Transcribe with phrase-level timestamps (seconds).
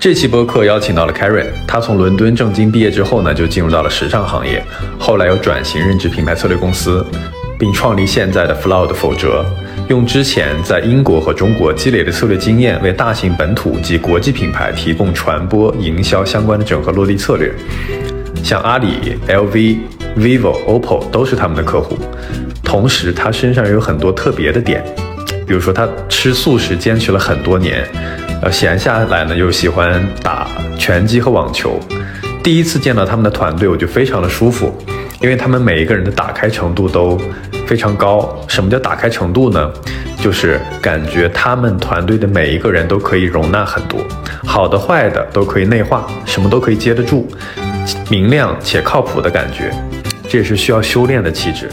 [0.00, 4.62] 这期播客邀请到了 Karen，他从伦敦政经毕业之后呢，就进入到了时尚行业，
[4.98, 7.02] 后来又转型任职品牌策略公司，
[7.58, 9.42] 并创立现在的 Flow 的否则，
[9.88, 17.50] 用之前在英国和中国积累的策略经验，为大型本土及国际品牌提供传播、营销相关的整合落地策略。
[18.42, 19.78] 像阿里、LV、
[20.18, 21.96] vivo、OPPO 都是他们的客户。
[22.74, 24.84] 同时，他身上有很多特别的点，
[25.46, 27.84] 比如说他吃素食坚持了很多年。
[28.42, 31.78] 呃，闲下来呢，又喜欢打拳击和网球。
[32.42, 34.76] 第一次见到他们的团队，我就非常的舒服，
[35.20, 37.16] 因为他们每一个人的打开程度都
[37.64, 38.36] 非常高。
[38.48, 39.70] 什么叫打开程度呢？
[40.20, 44.00] 就是感觉他们团队的每一个人都可以容纳很多，
[44.44, 47.28] 好的坏的都可以内化，什么都可以接得住，
[48.10, 49.70] 明亮且靠谱的感觉。
[50.28, 51.70] 这也是需要修炼的气质。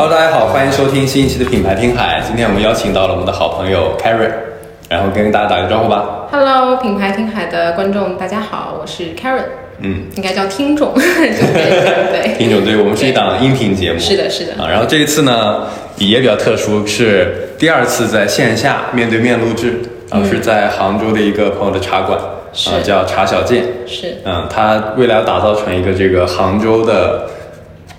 [0.00, 2.22] Hello，大家好，欢迎收听新一期的品牌听海。
[2.24, 4.30] 今天我们邀请到了我们的好朋友 Karen，
[4.88, 6.28] 然后跟大家打个招呼吧。
[6.30, 9.42] Hello，品牌听海的观众，大家好，我是 Karen。
[9.80, 13.98] 嗯，应该叫听众， 对，听众，对我们是一档音频节目。
[13.98, 14.52] 是的，是的。
[14.62, 19.80] 啊，然后这一次呢，也比较特殊，是第二次在线下面对面录制，
[20.12, 23.64] 然后是在杭州的一个朋友的茶馆，啊，叫茶小健。
[23.84, 24.18] 是。
[24.24, 27.26] 嗯，他未来要打造成一个这个杭州的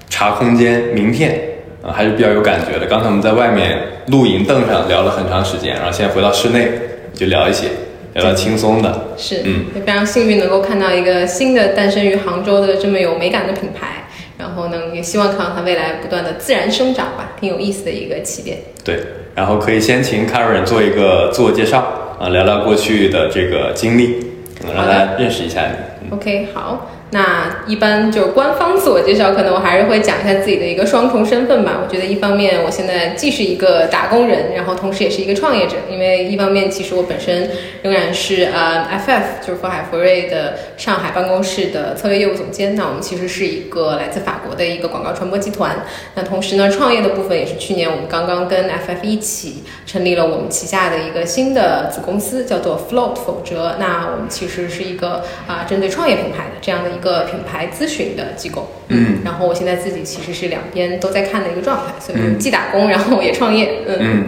[0.09, 1.48] 茶空间名片。
[1.82, 2.86] 啊，还是比较有感觉的。
[2.86, 6.72] 刚才我们在外面露营凳上聊了很长时间，然后现在回到室内
[7.14, 7.68] 就聊一些，
[8.14, 9.08] 聊聊轻松的。
[9.18, 14.08] 是，嗯，也非常幸运能够看到一个新的诞生于杭州的这么有美感的品牌，
[14.38, 18.58] 然后呢，也希望看到它未来不断的自然生长吧，挺有意思的一个起点。
[18.84, 19.00] 对，
[19.36, 24.18] 然后可以先请 Karen 做一个自我介绍啊，聊聊过去的这个经历，
[24.66, 26.14] 让大家认识一下你。
[26.14, 26.92] OK，好。
[27.12, 31.82] 那一般就是官方自我介绍，可能我还是会讲一下自己的一个双重身份吧。
[31.84, 35.78] 我觉得一方面我现在既是一个打工人，然后同时也是一个创业者。
[35.89, 37.50] 因为一方面其实我本身
[37.82, 42.76] 仍然是呃 FF，就是福海福瑞的上海办公室的策略业务总监。
[42.76, 45.78] 那我们其实是一个来自法国的一个广告传播集团。
[46.14, 53.78] 那同时呢，创业的部分也是去年我们刚刚跟 FF 一起成立了我们旗下的一个新的子公司，叫做 Float 否则。
[53.80, 57.02] 那我们其实是一个啊针对创业品牌的这样的一。
[57.02, 64.26] 个品牌咨询的机构，嗯，然后我现在自己其实是两边都在看的一个状态，所以既打工，然后也创业，嗯，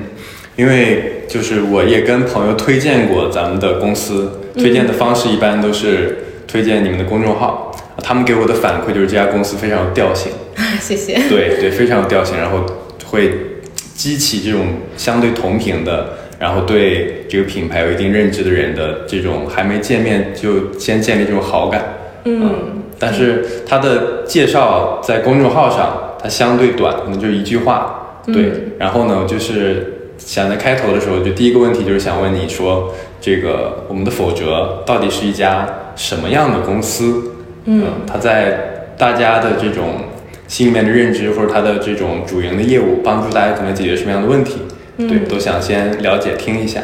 [0.55, 10.31] 因为就是我也跟朋友推荐过咱们的公司，推荐的方式一般都是推荐你们的公众号，他们给我的反馈就是这家公司非常有调性，
[10.79, 12.65] 谢谢，对对，非常有调性，然后
[13.05, 13.31] 会
[13.93, 14.65] 激起这种
[14.95, 21.97] 相对同频的，然后对这个品牌有一定认知的人的这种还没见面就先建立这种好感。
[22.25, 27.97] 嗯，但是他的介绍在公众号上，它相对短，可能就一句话。
[28.27, 37.31] 对，然后呢，就是想在开头的时候，就第一个问题就是想问你说，这个我们的否则到底是一家什么样的公司？
[37.65, 40.05] 嗯，它在大家的这种
[40.47, 44.57] 心里面的认知，或者它的这种主营的业务，帮助大家可能解决什么样的问题？
[44.97, 46.79] 对，都想先了解听一下。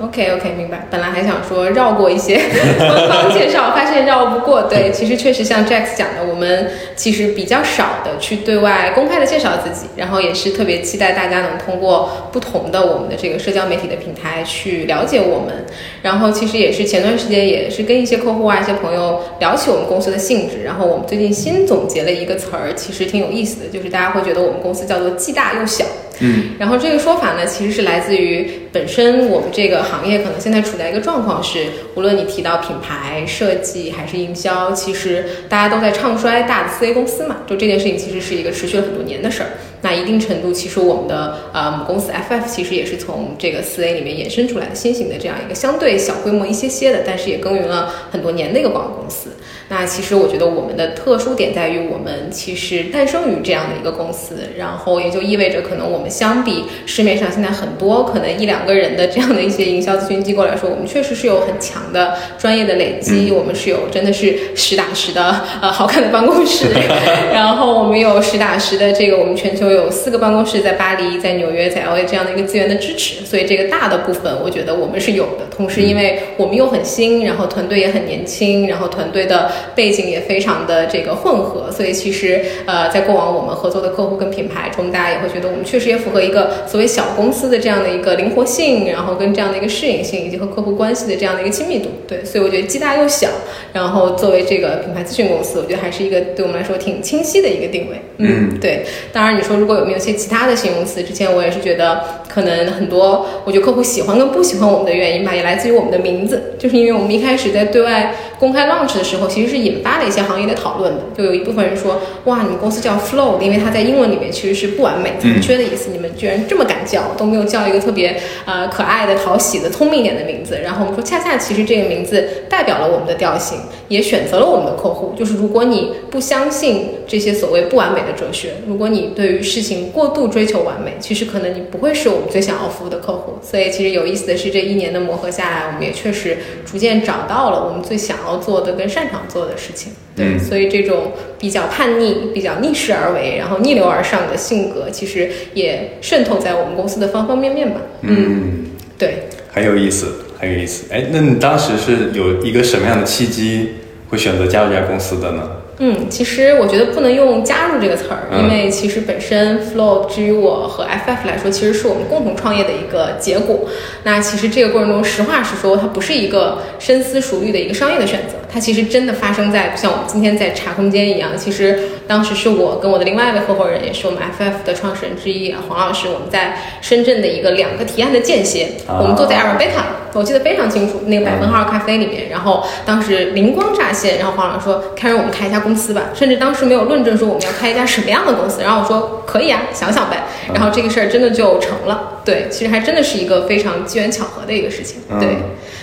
[0.00, 0.86] OK OK，明白。
[0.90, 2.40] 本来还想说绕过一些
[2.78, 4.62] 官方介绍，发现绕不过。
[4.62, 15.64] 对，其实确实像 Jax 讲的，我们其实比较少的去对外公开的介绍自己，然后也是特别期待大家能通过不同的我们的这个社交媒体的平台去了解我们。
[16.02, 20.62] 然后其实也是前段时间也是跟一些客户啊、一些朋友聊起我们公司的性质。
[20.64, 25.84] 然后我们最近新总结了一个词儿，其实挺有意思的，就是大家会觉得我们公司叫做既大又小。
[26.24, 31.66] 嗯，然后这个说法呢，其实是来自于本身我们这个行业可能现在处在一个状况是，
[31.96, 39.48] 无论你提到品牌设计还是营销，其实大家都在唱衰大的四 A 公司嘛，就这件事情其实是一个持续了很多年的事儿。
[39.84, 49.30] 那一定程度，其实我们的呃母公司 FF 其实也是从这个四 A 里面衍生出来的新型的这样一个相对小规模一些些的，但是也耕耘了很多年的一个广告公司。
[49.68, 66.66] 那其实我觉得我们的特殊点在于，我们其实诞生于这样的一个公司，然后也就意味着，可能我们相比市面上现在很多可能一两个人的这样的一些营销咨询机构来说，我们确实是有很强的专业的累积，我们是有真的是实打实的呃好看的办公室，
[67.32, 75.46] 然后我们有实打实的这个，我们全球有四个办公室，在巴黎、在纽约、在 LA 这样的一个资源的支持，所以这个大的部分我觉得我们是有的。
[75.50, 79.51] 同时，因为我们又很新，然后团队也很年轻，然后团队的。
[79.74, 91.88] 背景也非常的这个混合，所以其实呃，在过往我们合作的客户跟品牌中，大家也会觉得我们确实也符合一个所谓小公司的这样的一个灵活性，然后跟这样的一个适应性，以及和客户关系的这样的一个亲密度。
[92.06, 93.28] 对，所以我觉得既大又小，
[93.72, 97.96] 然后作为这个品牌咨询公司，我觉得还是一个对我们来说挺清晰的一个定位。
[98.18, 98.84] 嗯，对。
[99.12, 111.00] 当然，你说如果有没有一些其他的形容词，之前我也是觉得可能很多，我觉得客户喜欢跟不喜欢我们的原因吧，也来自于我们的名字，就是因为我们一开始在对外公开 launch 的时候，其实是引发了一些行业的讨论的。
[111.16, 120.58] 就有一部分人说，哇，你们公司叫 Flow，因为它在英文里面其实是不完美、残缺的意思，你们居然这么敢叫，都没有叫一个特别呃可爱的、讨喜的、聪明一点的名字。
[120.62, 123.58] 然后我们说，恰恰其实这个名字代表了我们的调性，
[123.88, 125.14] 也选择了我们的客户。
[125.16, 133.34] 就是如果你不相信这些所谓不完美的哲学，如果你对于事情过度追求完美，其实可能你不会是我们最想要服务的客户。
[133.42, 139.92] 所以其实有意思的是，这一年的磨合下来，我们也确实逐渐找到了我们最想要做的跟擅长做的事情。
[140.14, 147.80] 对，所以这种比较叛逆、比较逆势而为，然后逆流而上的性格，其实也渗透在我们公司的方方面面吧。
[148.02, 148.66] 嗯，
[148.98, 150.06] 对，很有意思，
[150.38, 150.84] 很有意思。
[150.92, 153.76] 哎，那你当时是有一个什么样的契机
[154.10, 155.50] 会选择加入这家公司的呢？
[155.78, 163.66] 嗯，其实我觉得不能用“加入”这个词儿，因为其实本身 Flow 至于我和 FF 来说，其实是我们共同创业的一个结果。
[164.04, 171.30] 那其实这个过程中，实话实说，它不是一个深思熟虑的一个商业的选择，它其实真的发生在像我们今天在茶空间一样。
[171.36, 179.82] 其实当时是我跟我的另外一位合伙人，也是我们 FF 的创始人之一黄老师，我们在深圳的一个两个提案的间歇，我们坐在 Arabica，
[180.12, 190.24] 我记得非常清楚，那个百分号咖啡里面，然后当时灵光乍现，然后黄老师说：“开始我们开一家公司吧。”甚至当时没有论证说我们要开一家什么样的公司，然后我说可以啊，想想呗。
[190.52, 192.20] 然后这个事儿真的就成了。
[192.22, 195.00] 对，其实还真的是一个非常机缘巧合的一个事情。
[195.18, 195.38] 对，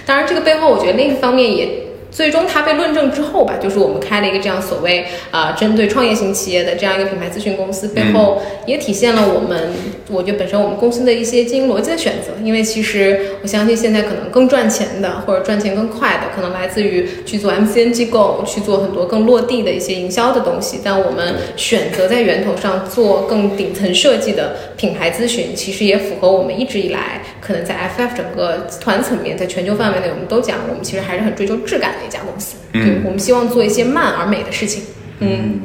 [0.06, 1.89] 当然这个背后，我觉得另一方面也。
[2.12, 9.72] 最终它被论证之后吧，就是我们开了一个这样所谓啊针对创业型企业的这样一个品牌咨询公司，背后也体现了我们
[10.10, 12.34] 我觉得本身我们公司的一些经营逻辑的选择。
[12.44, 20.80] 因为其实我相信现在可能更赚钱的或者赚钱更快的，可能来自于去做 MCN 机构，去做很多更落地的一些营销的东西。
[20.84, 32.06] 但我们选择在源头上做更顶层设计的品牌咨询，其实也符合我们一直以来可能在 FF 整个团层面，在全球范围内，我们都讲，我们其实还是很追求质感的。
[32.06, 34.84] 一家公司，对我们希望做一些慢而美的事情。
[35.18, 35.62] 嗯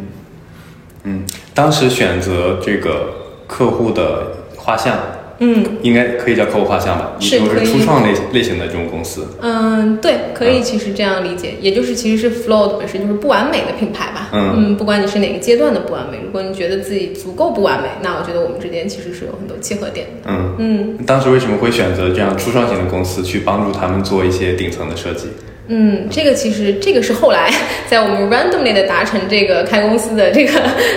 [1.03, 1.23] 嗯，
[1.53, 3.13] 当时选择这个
[3.47, 4.99] 客户的画像，
[5.39, 7.13] 嗯，应该可以叫客户画像吧？
[7.19, 7.67] 是可以。
[7.67, 14.29] 初创类类型的这种公司，嗯，对，可以，其实这样理解，也就是其实是 Flow 本身就是不完美的品牌吧？
[14.33, 20.31] 嗯，不管你是哪个阶段的不完美，如果你觉得自己足够不完美，那我觉得我们之间其实是有很多契合点的。
[20.31, 25.29] 嗯嗯，当时为什么会选择这样初创型的公司去帮助他们做一些顶层的设计？
[25.69, 27.51] 嗯，这个其实这个是后来
[27.89, 30.53] 在我们 randomly 的达成这个开公司的这个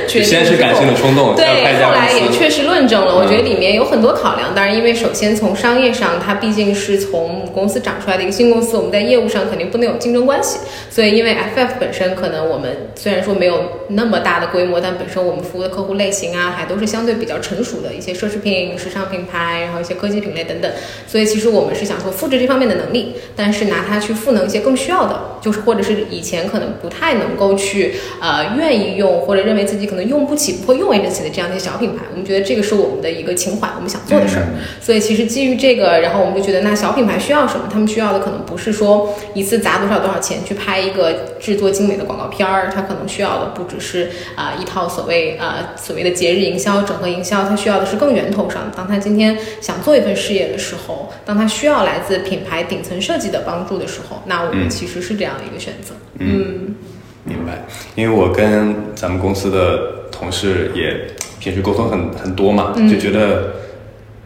[0.10, 1.46] 决定先是感性的冲动，对，
[1.82, 3.16] 后来也确实论证了。
[3.16, 10.60] 我觉得里面有很多考量，当然因为首先从商业上，它毕竟是从公司长出来的一个新公司，我们在业务上肯定不能有竞争关系。
[10.90, 20.70] 所以因为 FF 本身可能我们虽然说没有那么大的规模，但本身我们服务的客户类型啊，还都是相对比较成熟的一些奢侈品、时尚品牌，然后一些科技品类等等。
[21.08, 24.57] 所以其实我们是想说复制这方面的能力，但是拿它去赋能一些。
[24.62, 34.46] 更需要的就是，或者是以前可能不太能够去呃愿意用，或者认为自己可能用不起、不会用 agency 的这样的小品牌，我们觉得这个是我们的一个情怀，我们想做的事儿。
[34.82, 37.68] 所以其实基于这个，然后我们就觉得那小品牌需要什么？
[37.72, 48.72] 他们需要的可能不是说一次砸多少多少钱去拍一个制作精美的广告片儿，他可能需要的不只是啊一套所谓呃所谓的节日营销、整合营销，他需要的是更源头上。
[48.76, 55.94] 当他今天想做一份事业的时候，当他需要来自品牌顶层设计的帮助的时候，那我们其实是这样的一个选择。
[56.20, 56.76] 嗯，
[57.24, 57.66] 明白。
[57.96, 61.08] 因为我跟咱们公司的同事也
[61.40, 63.54] 平时沟通很很多嘛，就觉得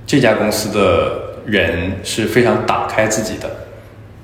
[0.06, 3.50] 这家公司的人是非常打开自己的。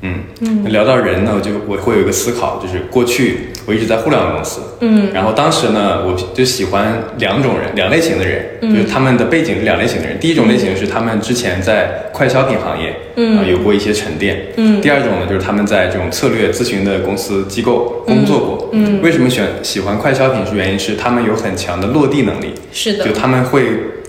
[0.01, 10.19] 嗯嗯，聊到人呢，我就我会有一个思考，就是过去我一直在互联网公司，嗯，然后当时呢，我就喜欢两种人，两类型的人，就是他们的背景是两类型的人。
[10.19, 14.79] 第一种类型是他们之前在快消品行业，嗯，有过一些沉淀，嗯。
[14.81, 19.01] 第二种呢，就是他们在这种策略咨询的公司机构工作过，嗯。
[19.01, 20.45] 为什么选喜欢快消品？
[20.45, 23.63] 是原因是他们有很强的落地能力，是的，就他们会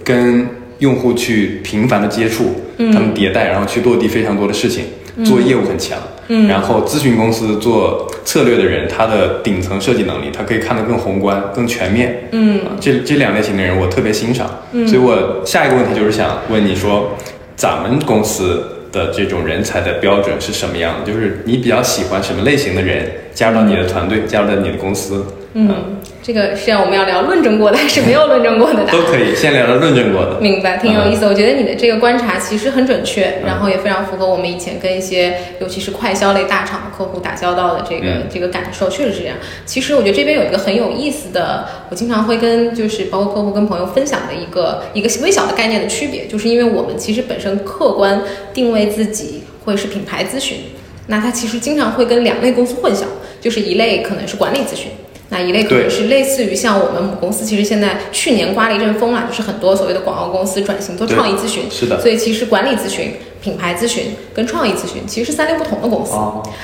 [0.04, 0.46] 跟
[0.80, 4.84] 用户去频繁的接触，嗯，他们迭代，然后去落地非常多的事情。
[5.24, 5.98] 做业务很强，
[6.28, 17.10] 嗯，然后咨询公司做策略的人，他的顶层设计能力，他可以看得更宏观、更全面，嗯，这这两类型的人我特别欣赏，嗯，所以我下一个问题就是想问你说，
[17.56, 21.12] 咱们公司的这种人才的标准是什么样的？
[21.12, 25.24] 就是你比较喜欢什么类型的人加入到你的团队，加入到你的公司？
[25.60, 28.84] 嗯，这个是要我们要聊论证过的，还是没有论证过的？
[28.92, 30.40] 都可以，先聊聊论证过的。
[30.40, 31.26] 明白，挺有意思。
[31.26, 39.36] 我觉得你的这个观察其实很准确，然后也非常符合我们以前跟一些尤其是快销类大厂的客户打交道的这个这个感受，确实是这样。
[39.66, 48.22] 其实我觉得这边有一个很有意思的，我经常会跟就是包括客户跟朋友分享的一个一个微小的概念的区别，就是因为我们其实本身客观
[48.54, 50.58] 定位自己会是品牌咨询，
[51.08, 53.02] 那它其实经常会跟两类公司混淆，
[53.40, 54.92] 就是一类可能是管理咨询。
[55.30, 63.12] 那一类可能是类似于像我们母公司，其实现在去年刮了一阵风啊，就是很多所谓的广告公司转型做创意咨询，是的，所以其实管理咨询。
[63.40, 66.12] 品牌咨询跟创意咨询其实是三类不同的公司，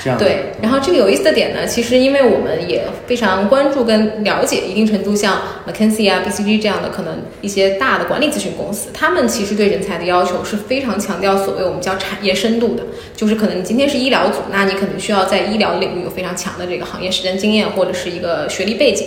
[0.02, 0.52] 这样对。
[0.60, 12.82] 然后这个有意思的点呢，其实因为我们也非常关注跟了解，一定程度像 McKinsey 啊、BCG 这样的可能一些大的管理咨询公司，他们其实对人才的要求是非常强调所谓我们叫产业深度的，
[13.16, 19.06] 就是可能你今天是医疗组，那你可能需要在医疗领域有非常强的这个行业实践经验或者是一个学历背景。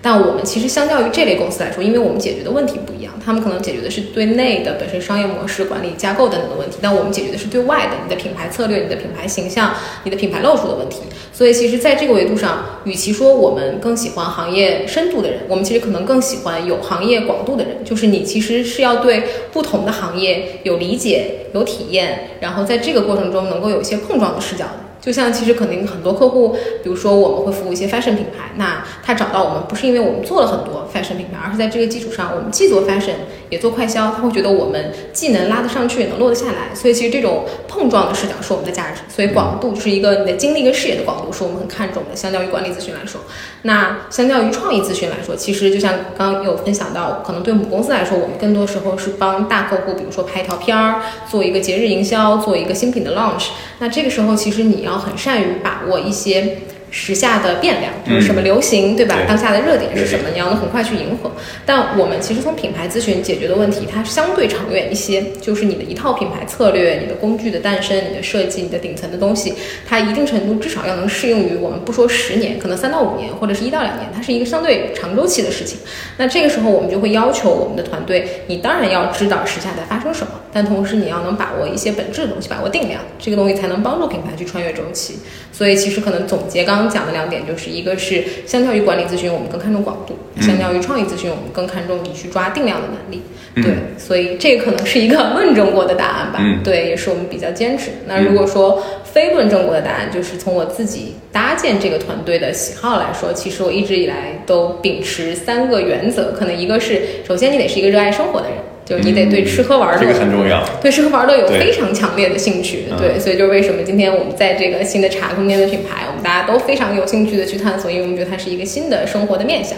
[0.00, 9.74] 但我们其实相较于这类公司来说，因为我们解决的问题不一样，他们可能解决的是对内的本身商业模式、管理架构等等的问题，但我们解决的是对外的，你的品牌策略、你的品牌形象、
[10.04, 11.00] 你的品牌露出的问题。
[11.32, 24.87] 所以，其实在这个维度上，与其说我们更喜欢行业深度的人，我们其实可能更喜欢有行业广度的人，就是你其实是要对不同的行业有理解、有体验，然后在这个过程中能够有一些碰撞的视角的。
[25.00, 33.14] 就像其实可能很多客户，比如说我们会服务一些 fashion 品牌，那他找到我们不是因为我们做了很多 fashion 品牌，而是在这个基础上，我们既做 fashion
[33.50, 36.74] 也做快销，他会觉得我们既能拉得上去，也能落得下来。
[36.74, 39.00] 所以其实这种碰撞的视角是我们的价值。
[39.08, 42.16] 所以广度是一个你的经历跟视野的广度，是我们很看重的。
[42.16, 43.20] 相较于管理咨询来说，
[43.62, 53.48] 那相较于创意咨询来说，其实就像刚刚有分享到，可能对母公司来说，我们更多时候是帮大客户，比如说拍一条片儿，做一个节日营销，做一个新品的 launch。
[53.78, 56.58] 那这个时候其实你要很善于把握一些。
[56.98, 59.14] 时下的变量就是什么流行，对吧？
[59.28, 60.28] 当下的热点是什么？
[60.32, 61.30] 你要能很快去迎合。
[61.64, 69.54] 但我们其实从品牌咨询解决的问题，它相对长远一些，就是你的一套品牌策略、你的工具的诞生、你的设计、你的顶层的东西，
[69.86, 75.78] 它一定程度至少要能适用于我们不说十年，可能三到五年或者是一到两年，它是一个相对长周期的事情。
[76.16, 85.18] 那这个时候我们就会要求我们的团队，你当然要知道时下在发生什么，但同时你要能把握一些本质的东西，把握定量，这个东西才能帮助品牌去穿越周期。
[85.52, 93.22] 所以其实可能总结刚刚讲的两点，就是一个是相较于管理咨询，我们更看重广度；相较于创意咨询，我们更看重你去抓定量的能力。
[93.54, 96.40] 对，所以这可能是一个论证过的答案吧。
[96.64, 97.90] 对，也是我们比较坚持。
[98.06, 108.56] 那如果说非论证过的答案，就是从我自己搭建这个团队的喜好来说，其实我一直以来都秉持三个原则，可能一个是，首先你得是一个热爱生活的人。
[108.88, 110.64] 就你得对吃喝玩乐，这个很重要。
[110.80, 119.76] 对吃喝玩乐有非常强烈的兴趣，对，所以就是为什么今天我们在这个新的茶空间的品牌，我们大家都非常有兴趣的去探索，因为我们觉得它是一个新的生活的面向。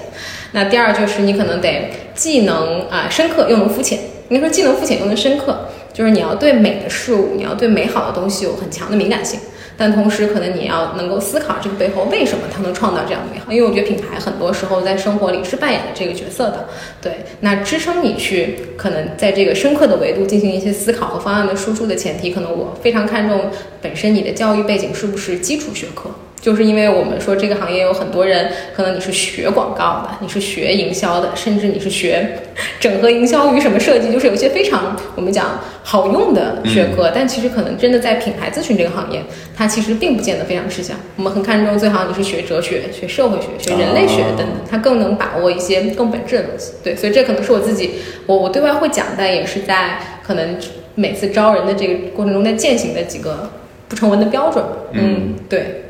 [0.53, 3.99] 那第二就是你可能得既能啊深刻又能肤浅，
[4.29, 9.41] 应该说既能肤浅又能深刻，就是你要对美的事物，你要对美好的东西有很强的敏感性。
[9.81, 16.69] 但同时，可能你要能够思考这个背后为什么它能创造这样的美好，因为我觉得品牌很多时候在生活里是扮演这个角色的。
[17.01, 23.47] 对，那支撑你去可能在这个深刻的维度进行一些思考和方案的输出的前提，可能我非常看重
[23.81, 26.11] 本身你的教育背景是不是基础学科。
[26.41, 32.39] 就是因为我们说这个行业有很多人，可能你是学广告的，你是学营销的，甚至你是学
[32.81, 39.23] 整合营销与什么设计，就是有一些非常我们讲好用的学科，但其实可能真的在品牌咨询这个行业，
[39.55, 40.97] 它其实并不见得非常吃香。
[41.17, 46.73] 我们很看重最好你是学哲学、学社会学、学人类学等等，它更能把握一些更本质的东西。
[46.83, 47.91] 对，所以这可能是我自己，
[48.25, 50.57] 我我对外会讲，但也是在可能
[50.95, 53.51] 每次招人的这个过程中在践行的几个
[53.89, 54.65] 不成文的标准。
[54.93, 55.85] 嗯，对。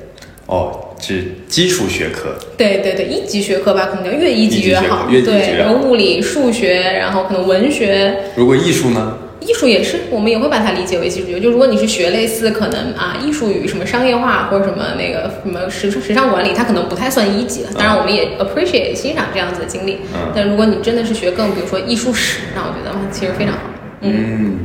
[0.51, 2.35] 哦，是基础学科。
[2.57, 5.07] 对对对，一级学科吧，可能叫越一级越好。
[5.09, 8.15] 对，然后物理、数学，然后可能文学。
[8.35, 9.17] 如果艺术呢？
[9.41, 11.41] 艺术也是，我们也会把它理解为基础学。
[11.41, 17.71] 就如果你是学类似可能啊，艺术与什么商业化或者什么那个什么时时尚管理，它可能不太算一级了。
[17.73, 20.01] 当然，我们也 appreciate 欣赏这样子的经历。
[20.13, 20.31] 嗯。
[20.35, 23.61] 但如果你真的是学更，比如说艺术史，那我觉得其实非常好。
[24.03, 24.59] 嗯，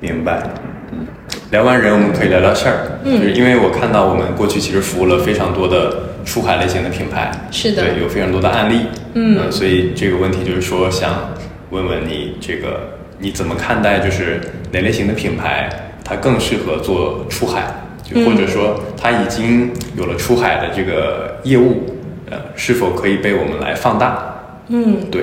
[0.00, 0.42] 明白。
[1.50, 3.00] 聊完人，我们可以聊聊事儿。
[3.04, 8.82] 嗯，就是因为我看到我们过去其实服务了非常多的出海类型的品牌，是的，对，有非常多的案例。
[9.14, 11.32] 嗯，所以这个问题就是说，想
[11.70, 14.40] 问问你，这个你怎么看待，就是
[14.72, 15.70] 哪类型的品牌
[16.04, 17.64] 它更适合做出海，
[18.04, 21.96] 就或者说它已经有了出海的这个业务，
[22.30, 24.34] 呃，是否可以被我们来放大？
[24.68, 25.22] 嗯，对。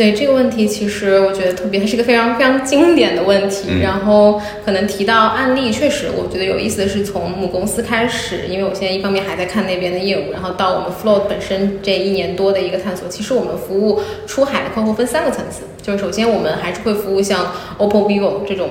[0.00, 3.68] 对这个问题，其实我觉得特别，它是一个非常非常经典的问题。
[3.68, 18.70] 嗯然后可能提到案例，确实我觉得有意思的是从母公司开始，因为我现在一方面还在看那边的业务，然后到我们 Float 本身这一年多的一个探索，其实我们服务出海的客户分三个层次，就是首先我们还是会服务像 OPPO、vivo 这种。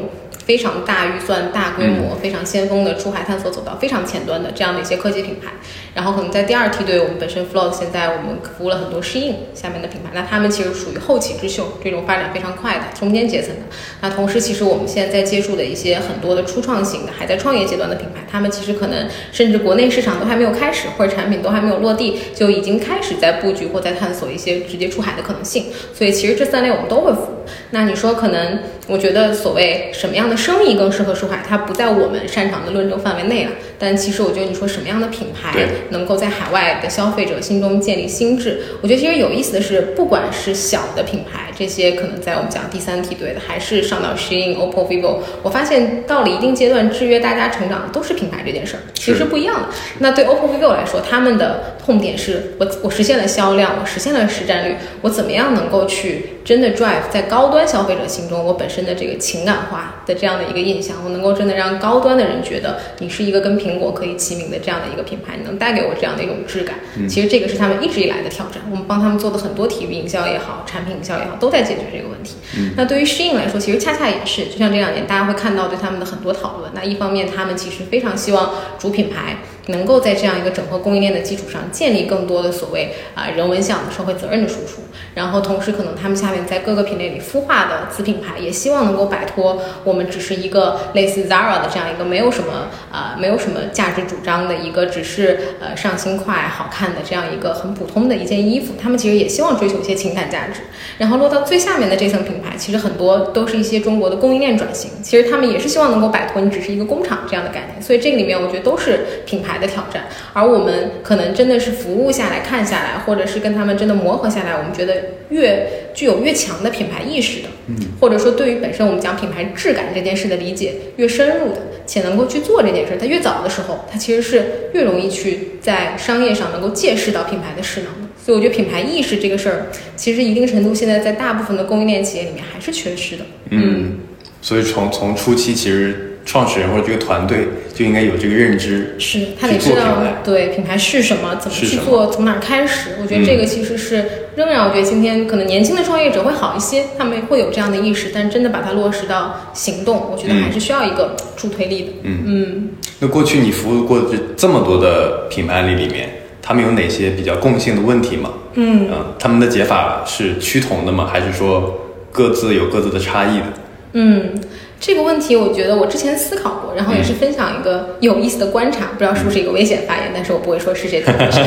[0.50, 5.52] 非常大预算、大规模、非常先锋的出海探索，走到非常前端的这样的一些科技品牌。
[5.94, 13.62] 然后可能在第二梯队，我们本身 Float 现在我们服务了很多适应下面的品牌，那他们其实属于后起之秀，这种发展非常快的中间阶层的。
[14.02, 25.66] 那同时，其实我们现在在接触的一些很多的初创型的，还在创业阶段的品牌，他们其实可能甚至国内市场都还没有开始，或者产品都还没有落地，就已经开始在布局或在探索一些直接出海的可能性。
[25.94, 27.36] 所以其实这三类我们都会服务。
[27.72, 33.52] 那你说可能，我觉得所谓什么样的生意更适合出海，它不在我们擅长的论证范围内了。
[33.80, 35.58] 但其实我觉得你说什么样的品牌
[35.90, 49.70] 能够在海外的消费者心中建立心智，我觉得其实有意思的是，不管是小的品牌，这些可能在我们讲第三梯队的，还是上到 Shein、OPPO、vivo，我发现到了一定阶段，制约大家成长的都是品牌这件事儿，其实不一样的。
[50.00, 66.78] 那对 OPPO、vivo 来说，他们的痛点是我我实现了销量，我实现了实战率，我怎么样能够去真的 drive 在高端消费者心中我本身的这个情感化的这样的一个印象，我能够真的让高端的人觉得你是一个跟苹果可以齐名的这样的一个品牌，你能带给我这样的一种质感。
[67.08, 72.38] 其实这个是他们一直以来的挑战，我们帮他们做的很多体育营销也好，产品营销也好，都在解决这个问题。
[72.76, 76.72] 那对于适应来说，其实恰恰也是，就像这两年大家会看到对他们的很多讨论。
[76.74, 79.38] 那一方面，他们其实非常希望主品牌
[79.70, 84.82] 能够在这样一个整合供应链的基础上，建立更多的所谓啊、人文向的社会责任的输出。
[85.16, 98.74] 然后同时，可能他们下面在各个品类里孵化的子品牌，也希望能够摆脱我们只是一个类似 Zara 的这样一个没有什么啊、没有什么价值主张的一个只是呃上新快好看的这样一个很普通的一件衣服。
[98.82, 100.62] 他们其实也希望追求一些情感价值。
[100.98, 107.82] 然后落到最下面的这层品牌，其实很多都是一些中国的供应链转型，其实他们也是希望能够摆脱你只是一个工厂这样的概念。
[107.82, 110.06] 所以这个里面，我觉得都是品牌的挑战。
[110.34, 114.96] 而我们可能真的是服务下来、看下来，或者是跟他们真的磨合下来，我们觉得
[115.30, 128.10] 越具有越强的品牌意识的，嗯，或者说对于本身我们讲品牌质感这件事的理解越深入的，且能够去做这件事，它越早的时候，它其实是越容易去在商业上能够借势到品牌的势能的。
[128.24, 133.24] 所以我觉得品牌意识这个事儿，其实一定程度现在在大部分的供应链企业里面还是缺失的。
[133.50, 133.98] 嗯，
[134.42, 137.40] 所以从从初期，其实创始人或者这个团队
[137.74, 142.92] 就应该有这个认知，是他得知道对品牌是什么，怎么去做，从哪儿开始。
[143.02, 151.88] 我觉得这个其实是仍然，我觉得今天可能年轻的创业者会好一些，他们会有这样的意识，但真的把它落实到行动，我觉得还是需要一个助推力的。
[152.04, 156.10] 嗯嗯那过去你服务过这这么多的品牌案例里面，
[156.44, 158.30] 他们有哪些比较共性的问题吗？
[158.54, 161.10] 嗯嗯，他们的解法是趋同的吗？
[161.12, 163.46] 还是说各自有各自的差异的？
[163.94, 164.40] 嗯，
[164.80, 171.42] 这个问题我觉得我之前思考过，然后也是分享一个有意思的观察，不知道是不是一个危险发言，但是我不会说是谁怎么回事。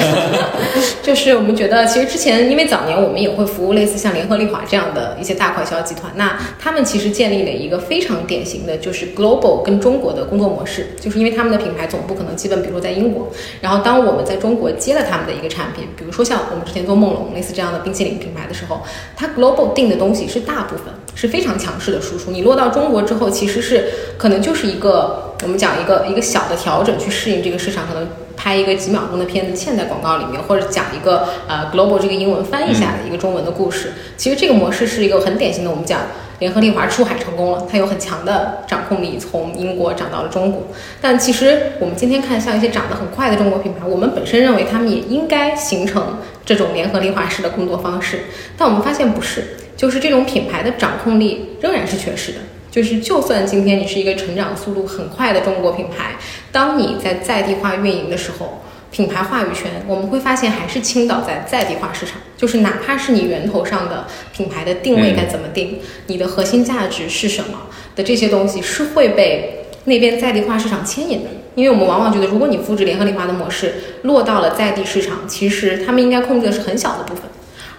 [1.02, 13.30] 就是我们觉得，其实之前因为早年我们也会服务类似像联合利华这样的一些大快销集团，那他们其实建立了一个非常典型的就是 global 跟中国的工作模式，就是因为他们的品牌总部可能基本比如说在英国，
[13.62, 18.82] 然后当我们在中国接了他们的一个产品，比如说像我们之前做梦龙类似这样的冰淇淋品牌的时候，
[19.16, 33.92] 它 global 定的东西是大部分是非常强势的输出，你落到中国之后，其实是可能就是一个我们讲一个一个小的调整去适应这个市场，可能拍一个几秒钟的片子嵌在广告里面，或者讲一个呃 global 这个英文翻译下来的一个中文的故事。
[34.16, 36.00] 其实这个模式是一个很典型的，我们讲
[36.38, 40.62] 联合利华出海成功了，它有很强的掌控力，从英国涨到了中国。
[41.00, 48.22] 但其实我们今天看像一些涨得很快的中国品牌，我们本身认为他们也应该形成这种联合利华式的工作方式，
[48.56, 49.44] 但我们发现不是。
[49.82, 52.38] 就是这种品牌的掌控力仍然是缺失的。
[52.70, 56.14] 就是就算今天你是一个成长速度很快的中国品牌，
[56.52, 62.20] 当你在在地化运营的时候，品牌话语权我们会发现还是倾倒在在地化市场。
[62.36, 67.62] 就是哪怕是你源头上的品牌的定位该怎么定，你的核心价值是什么
[67.96, 71.30] 的这些东西是会被那边在地化市场牵引的。
[71.56, 77.24] 因为我们往往觉得，如果你复制联合利华的模式落到了在地市场，其实他们应该控制的是很小的部分。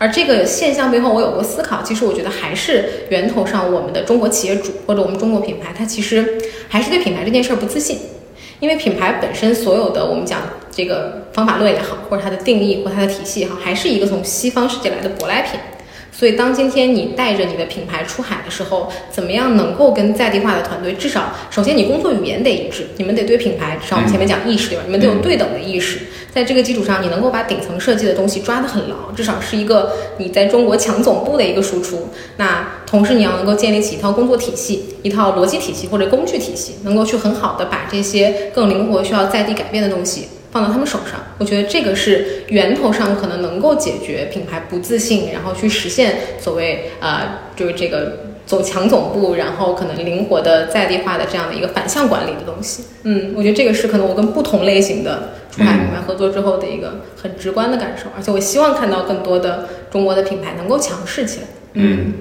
[0.04, 1.82] 而这个现象背后，我有过思考。
[1.82, 6.38] 其实我觉得还是源头上，我们的中国企业主或者我们中国品牌，它其实
[6.68, 7.98] 还是对品牌这件事儿不自信。
[8.60, 15.58] 因为品牌本身所有的我们讲这个方法论也好，或者它的定义或它的体系也好，还是一个从西方世界来的舶来品。
[16.16, 24.84] 所以当今天你带着你的品牌出海的时候，怎么样能够跟在地化的团队，至少首先你工作语言得一致，你们得对品牌，至少我们前面讲意识对吧？
[24.86, 32.10] 你们得有对等的意识，在这个基础上，你能够把顶层设计的东西抓得很牢，至少是一个你在中国强总部的一个输出。
[32.38, 40.28] 那同时你要能够建立起一套工作体系、一套逻辑体系或者工具体系，能够去很好的把这些更灵活需要在地改变的东西。
[40.54, 52.84] 放到他们手上，我觉得这个是源头上可能能够解决品牌不自信，然后去实现所谓呃就是这个走强总部，然后可能灵活的在地化的这样的一个反向管理的东西。
[53.02, 61.48] 嗯，我觉得这个是可能我跟不同类型的出海品牌合作之后的一个很直观的感受，而且我希望看到更多的中国的品牌能够强势起来。
[61.74, 62.14] 嗯，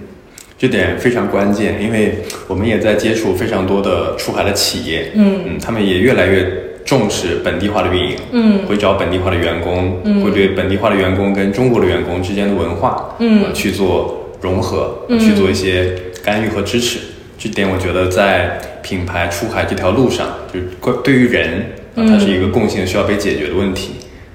[0.57, 6.72] 这点非常关键，因为我们也在接触非常多的出海的企业，嗯嗯，他们也越来越。
[6.85, 16.99] 重视本地化的运营，嗯，会找本地化的员工，嗯，会对本地化的员工跟中国的员工之间的文化，嗯，去做融合，嗯，去做一些干预和支持。
[17.39, 23.95] 这点我觉得在品牌出海这条路上，就是关对于人，啊，它是一个共性需要被解决的问题。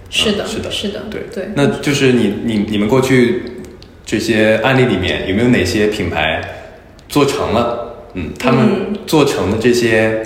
[0.09, 1.49] 是的，是的，是的，对对。
[1.55, 3.41] 那就是你你你们过去
[4.05, 6.41] 这些案例里面有没有哪些品牌
[7.09, 7.93] 做成了？
[8.13, 10.25] 嗯，他们做成的这些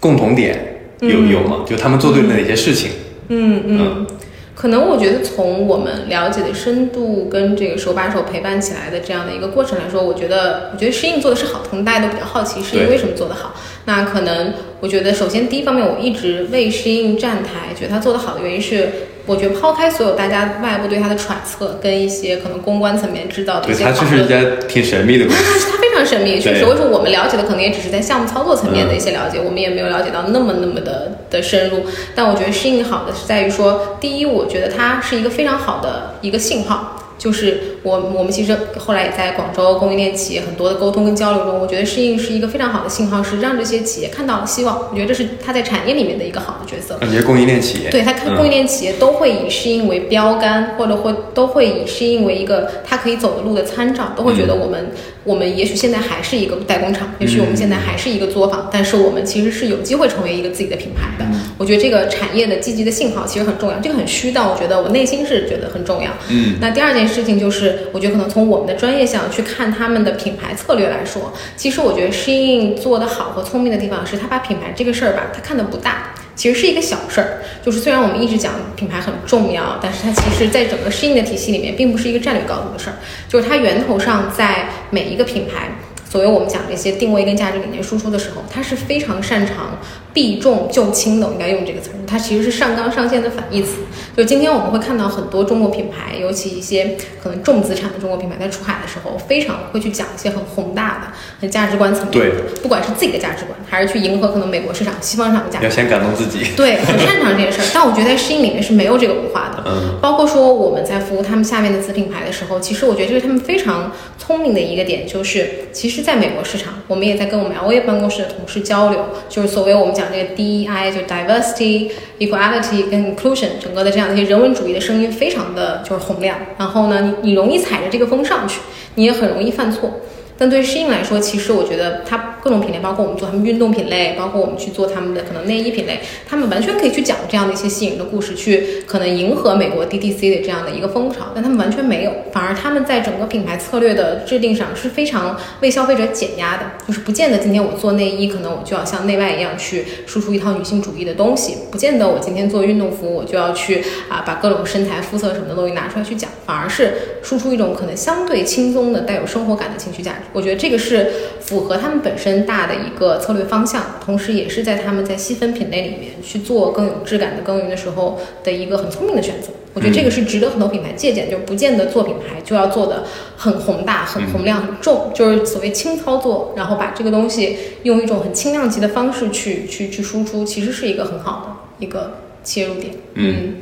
[0.00, 0.69] 共同点。
[1.00, 1.64] 有有吗？
[1.66, 2.90] 就他们做对了哪些事情？
[3.28, 4.06] 嗯嗯，
[4.54, 13.54] 可能我觉得从我们了解的深度跟这个手把手陪伴起来的这样的一个过程来说，我觉得我觉得适应做的是好，可能大家都比较好奇适应为什么做得好。
[13.86, 18.88] 那可能我觉得首先第一方面，我一直为适应站台，觉得他做得好的原因是。
[19.26, 26.40] 我觉得抛开所有大家外部对他的揣测，跟一些可能公关层面知道的一些对，他就是一家挺神秘的公司，他 非常神秘。
[26.40, 31.84] 确实，为什么我们了解的可能也只是在项目操作层面的一些了解，我们也没有了解到那么那么的的深入。
[32.14, 36.96] 但我觉得适应好的是在于说，第一，我觉得它是一个非常好的一个信号。
[37.20, 44.88] 就是我我们其实后来也在广州供应链企业很多的沟通跟交流中，我觉得适应是一个非常好的信号，是让这些企业看到了希望。
[44.90, 46.96] 我觉得这是它在产业里面的一个好的角色。
[46.96, 54.90] 感觉供应链企业对它看供应链企业都会以适应为标杆，或者会都会以适应为一个它可以走的路的参照，都会觉得我们
[55.24, 61.30] 我们也许现在还是一个代工厂，也许我们现在还是一个作坊，但是我们其实是有机会成为一个自己的品牌的。
[61.58, 66.10] 我觉得这个产业的积极的信号其实很重要，这个很虚，但我觉得我内心是觉得很重要。
[66.30, 67.88] 嗯，那第二件事事情就是。
[67.92, 77.42] 我觉得可能从我们的专业上去看他们的品牌策略来说，其实我觉得适应做得好和聪明的地方是，他把品牌这个事儿吧，他看的不大，其实是一个小事儿。
[77.64, 82.96] 就是虽然我们一直讲品牌很重要，但是它其实在整个适应的体系里面，并不是一个战略高度的事儿。
[83.28, 85.68] 就是它源头上在每一个品牌，
[86.08, 89.78] 所谓我们讲这些定位跟价值理念输出的时候，它是非常擅长。
[90.12, 91.94] 避重就轻的，我应该用这个词儿。
[92.06, 93.76] 它其实是上纲上线的反义词。
[94.16, 105.70] 就今天我们会看到很多中国品牌，尤其一些可能重资产的中国品牌，在出海的时候，非常会去讲一些很宏大的、很价值观层面的，不管是自己的价值观，还是去迎合可能美国市场、西方市场的价值观。
[105.70, 106.44] 要先感动自己。
[106.56, 107.66] 对，很擅长这件事儿。
[107.72, 109.62] 但我觉得在适应里面是没有这个文化的。
[109.64, 109.98] 嗯。
[110.02, 120.90] 包括说我们在服务他们下面的子品牌的时候，其实我觉得这是他们非常聪明的一个点，就是其实在美国市场，我们也在跟我们 LA 办公室的同事交流，就是所谓我们讲这个 DEI。
[120.90, 128.60] 就 diversity, equality 跟 inclusion 整个的这样的一些人文主义的声音非常的就是洪亮，然后呢，你你容易踩着这个风上去，
[128.96, 130.00] 你也很容易犯错。
[130.40, 141.26] 但对于适应来说，其实我觉得它各种品类，包括我们做他们运动品类，包括我们去做他们的可能内衣品类，他们完全可以去讲这样的一些吸引人的故事，去可能迎合美国 DTC 的这样的一个风潮。
[141.34, 160.20] 但他们完全没有，反而他们在整个品牌策略的制定上是非常为消费者减压的，就是不见得今天我做内衣，可能我就要像内外一样去输出一套女性主义的东西，不见得我今天做运动服，我就要去啊把各种身材、肤色什么的东西拿出来去讲，反而是输出一种可能相对轻松的、带有生活感的情绪价值。
[160.32, 169.48] 我觉得这个是符合他们本身大的一个策略方向，同时也是在他们在细分品类里面去做更有质感的耕耘的时候的一个很聪明的选择。
[169.72, 173.04] 我觉得这个是值得很多品牌借鉴，就不见得做品牌就要做的
[173.36, 182.94] 很宏大、很洪亮、很重，就是所谓轻操作，然后把这个东西用一种很轻量级的方式去去去输出，其实是一个很好的一个切入点。
[183.14, 183.54] 嗯，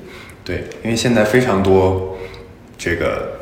[0.45, 2.17] 对，因为现在非常多
[2.79, 3.41] 这个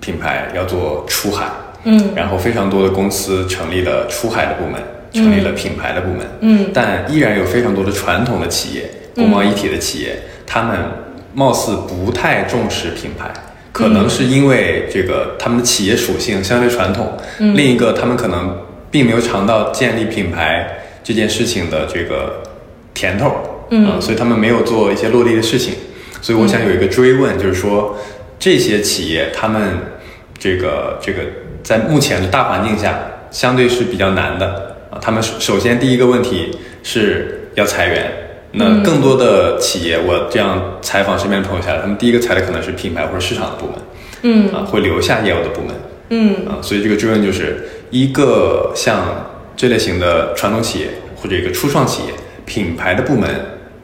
[0.00, 1.50] 品牌要做出海。
[1.88, 10.76] 嗯，然后非常多的公司成立了出海的部门，成立了品牌的部门，嗯，但依然有非常多的传统的企业，国贸一体的企业，他们
[11.32, 13.32] 貌似不太重视品牌，
[13.70, 18.58] 可能是因为这个他们的企业属性相对传统，另一个他们可能
[18.90, 20.68] 并没有尝到建立品牌
[21.04, 22.42] 这件事情的这个
[22.94, 23.30] 甜头，
[23.70, 25.74] 嗯，所以他们没有做一些落地的事情，
[26.20, 27.96] 所以我想有一个追问，就是说
[28.40, 29.60] 这些企业他们。
[30.38, 31.22] 这个这个
[31.66, 32.96] 在目前的大环境下，
[33.28, 34.76] 相对是比较难的。
[34.88, 35.00] 啊。
[35.02, 38.08] 他们首先第一个问题是要裁员，
[38.52, 43.74] 那更多的企业，我这样采访身边的朋友下来，他们第一个裁的可能是品牌或者市场的部门，
[44.22, 44.54] 嗯。
[44.54, 45.74] 啊，会留下业务的部门，
[46.10, 46.46] 嗯。
[46.46, 49.26] 啊，所以这个追问就是一个像
[49.56, 52.12] 这类型的传统企业或者一个初创企业，
[52.44, 53.28] 品牌的部门，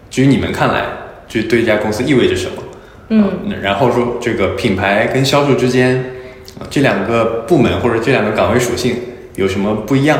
[0.08, 0.84] 至于你们看来，
[1.26, 2.62] 就对这家公司意味着什么？
[3.08, 3.24] 嗯。
[3.24, 3.28] 啊
[3.60, 6.04] 然后说这个品牌跟销售之间，啊
[6.70, 8.96] 这两个部门或者这两个岗位属性
[9.36, 10.18] 有什么不一样？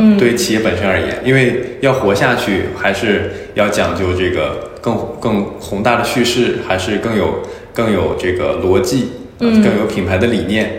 [0.00, 7.42] 嗯对企业本身而言，因为要活下去，还是要讲究这个更更宏大的叙事，还是更有
[7.74, 9.08] 更有这个逻辑，
[9.40, 10.70] 更有品牌的理念。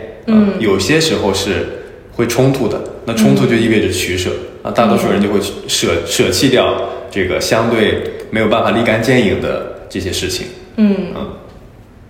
[0.60, 1.68] 有些时候是
[2.16, 4.30] 会冲突的，那冲突就意味着取舍
[4.64, 10.48] 啊，大多数人就会舍舍弃掉这个相对没有办法立竿见影的这些事情。
[10.78, 11.28] 嗯嗯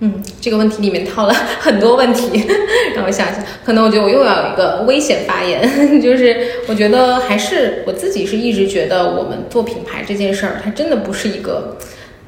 [0.02, 2.46] 嗯，这个问题里面套了很多问题，
[2.96, 5.62] 让我想想，可能我觉得我又要有一个危险发言，
[6.02, 11.78] 就是我觉得还是我自己是一直觉得我们做品牌这件事儿，它真的不是一个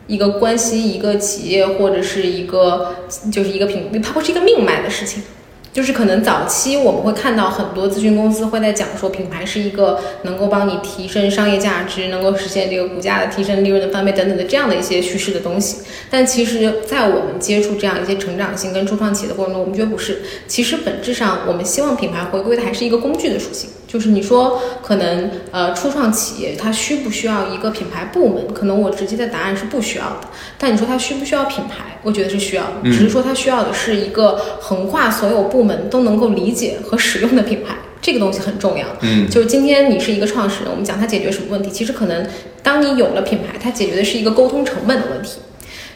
[0.08, 2.96] 一个关系一个企业或者是一个
[3.32, 5.24] 就是一个品，它不是一个命脉的事情。
[5.74, 15.78] 就是可能早期我们会看到很多咨询公司会在讲说，品牌是一个能够帮你提升商业价值，能够实现这个股价的提升、利润的翻倍等等的这样的一些叙事的东西。
[16.10, 20.22] 但其实，在我们接触这样一些成长性跟初创企业的过程中，我们觉得不是。
[20.46, 23.70] 其实本质上，我们希望品牌回归的还是一个工具的属性。
[23.92, 28.54] 就是你说，可能呃初创企业它需不需要一个品牌部门？
[28.54, 30.30] 可能我直接的答案是不需要的。
[30.58, 32.00] 但你说它需不需要品牌？
[32.02, 37.76] 我觉得是需要的，只是说它需要的是一个横跨所有部门都能够理解和使用的品牌。
[38.02, 38.88] 这个东西很重要。
[39.02, 41.70] 嗯就是今天你是一个创始人，我们讲它解决什么问题？
[41.70, 42.26] 其实可能
[42.64, 45.40] 当你有了品牌，它解决的是一个沟通成本的问题。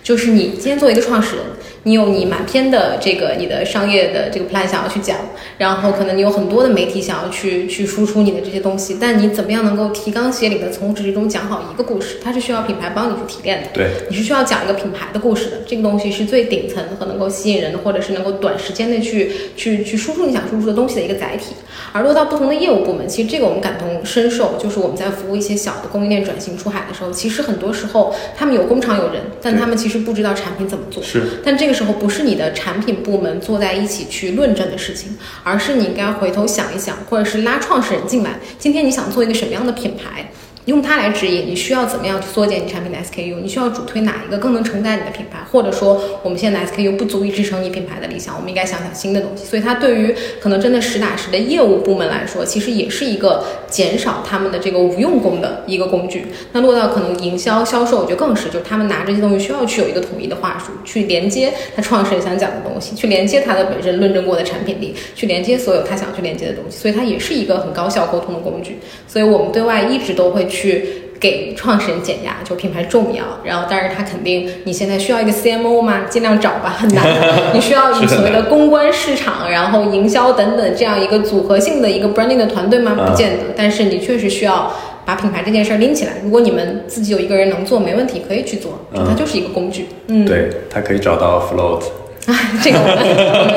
[0.03, 1.45] 就是你今天作为一个创始人，
[1.87, 5.15] 你有你满篇的这个你的商业的这个 plan 想要去讲，
[5.59, 12.17] 然后可能你有很多的媒体想要去去输出你的这些东西，但你怎么样能够提纲挈领的从始至终讲好一个故事？
[12.23, 13.67] 它是需要品牌帮你去提炼的。
[13.71, 21.53] 对，你是需要讲一个品牌的故事的，这个东西是最顶层和能够吸引人的，或者是能够短时间内去去去输出你想输出的东西的一个载体。
[21.91, 31.03] 而落到不同的业务部门，其实这个我们感同身受，就是我们在服务一些小的供应链转型出海的时候，其实很多时候他们有工厂有人，但他们其实不知道产品怎么做。
[31.03, 40.31] 是但这个时候不是你的产品部门坐在一起去论证的事情，而是你应该回头想一想，或者是拉创始人进来，今天你想做一个什么样的品牌？
[40.65, 49.45] 用它来指引你需要怎么样去缩减你产品的 SKU，你需要主推哪一个更能承载你的品牌，或者说我们现在的 SKU 不足以支撑你品牌的理想，我们应该想想新的东西。
[49.45, 56.25] 所以它对于可能真的实打实的业务部门来说，其实也是一个减少他们的这个无用功的一个工具。
[56.51, 66.77] 那落到可能营销销售，我觉得更是，就是他们拿这些东西需要去有一个统一的话术，去连接他创始人想讲的东西，去连接他的本身论证过的产品力，去连接所有他想去连接的东西。
[66.77, 68.79] 所以它也是一个很高效沟通的工具。
[69.07, 71.01] 所以我们对外一直都会去。
[71.17, 73.23] 给创始人减压，就品牌重要。
[73.43, 76.01] 然后，但是他肯定，你现在需要一个 CMO 吗？
[76.09, 77.07] 尽量找吧，很难。
[77.55, 82.93] 你需要你所谓的公关、市场，然后营销等等这样一个组合性的一个 branding 的团队吗？
[82.93, 83.43] 不见得。
[83.55, 84.71] 但是你确实需要
[85.05, 86.11] 把品牌这件事儿拎起来。
[86.21, 88.85] 如果你们自己有一个人能做，没问题，可以去做。
[88.93, 89.87] 它就是一个工具。
[90.07, 91.81] 嗯，对，它可以找到 float。
[92.27, 92.77] 哎， 这个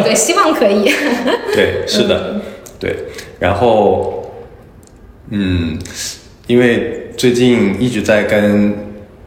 [0.04, 0.90] 对，希望可以。
[1.52, 2.40] 对，是的，
[2.78, 2.96] 对。
[3.40, 4.30] 然后，
[5.30, 5.76] 嗯，
[6.48, 8.74] 因为最近一直在跟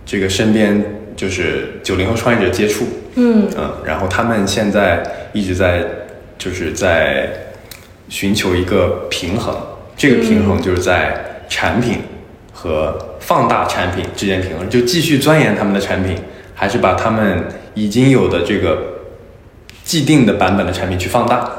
[0.05, 0.83] 这个身边
[1.15, 3.47] 就是九零后创业者接触，嗯
[3.85, 5.85] 然后他们现在一直在
[6.37, 7.29] 就是在
[8.09, 9.55] 寻求一个平衡，
[9.95, 11.99] 这个平衡就是在产品
[12.51, 16.17] 和放大产品之间平衡，就继续钻研他们的产品，
[16.55, 18.79] 还是把他们已经有的这个
[19.83, 21.49] 既定的版本的产品去放大。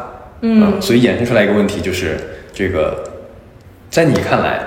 [0.41, 2.19] 嗯所以衍生出来一个问题就是，
[2.53, 3.05] 这个
[3.89, 4.61] 在你看来，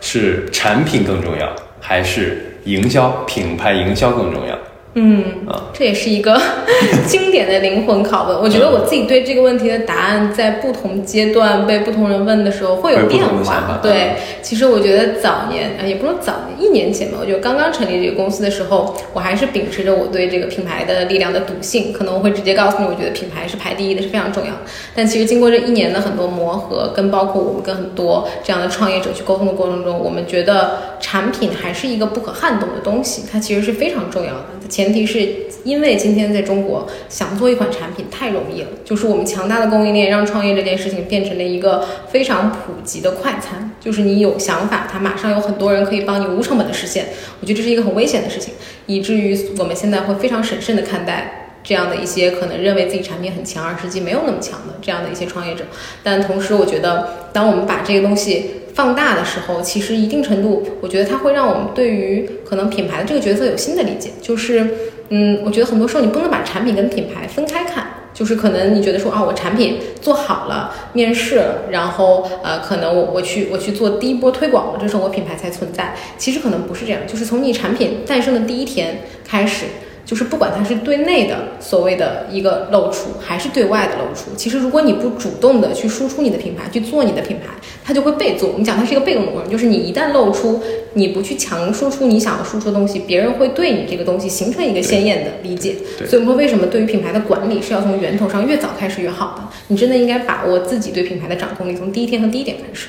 [0.00, 4.58] 是产品更重要，还是营销品牌营销更重要？
[4.98, 6.40] 嗯啊，这也是一个
[7.06, 8.40] 经典的灵魂拷问。
[8.40, 13.22] 我觉得我自己对这个问题的答案，在不同阶段被不同人问的时候会有变。
[13.44, 24.60] 化对，其实我觉得早年，啊，也不能早年，一年前吧，我觉得刚刚成立这个公司的时候，我还是秉持着我对这个品牌的力量的笃信，可能我会直接告诉你，我觉得品牌是排第一的，是非常重要的。
[24.94, 34.46] 但其实经过这一年的很多磨合，跟包括我们跟很多这样的创业者去沟通的过程中，我们觉得产品还是一个不可撼动的东西，它其实是非常重要的。
[34.68, 35.28] 前提是
[35.64, 47.06] 因为今天在中国想做一款产品太容易了，就是我们强大的供应链让创业这件事情变成了一个非常普及的快餐，就是你有想法，它马上有很多人可以帮你无成本的实现。
[47.40, 48.54] 我觉得这是一个很危险的事情，
[48.86, 51.42] 以至于我们现在会非常审慎的看待。
[51.68, 55.64] 这样的一些可能认为自己产品很强，而实际没有那么强的这样的一些创业者。
[56.00, 64.10] 但同时，我觉得当我们把这个东西放大的时候，其实一定程度，我觉得它会让我们对于可能品牌的这个角色有新的理解。
[64.20, 64.68] 就是，
[65.08, 67.86] 嗯，我觉得很多时候你不能把产品跟品牌分开看。
[68.12, 75.94] 就是可能你觉得说啊，我产品做好了，面试，然后呃，可能我我去我去做第一波推广了，这时候我品牌才存在。
[76.18, 79.64] 其实可能不是这样，就是从你产品诞生的第一天开始。
[80.06, 87.52] 就是不管它是对内的所谓的一个露出，还是对外的露出，其实如果你不主动的去输出你的品牌，去做你的品牌，
[87.84, 88.50] 它就会被做。
[88.50, 90.62] 我们讲它是一个被动的过程，就是你一旦露出，
[90.94, 95.74] 你不去强输出你想要输出的东西，别人会对你这个东西形成一个鲜艳的理解。
[96.06, 99.42] 所以我们说，为什么对于品牌的管理是要从源头上越早开始越好的？
[99.66, 102.86] 你真的应该把握自己对品牌的掌控力，从第一天和第一点开始。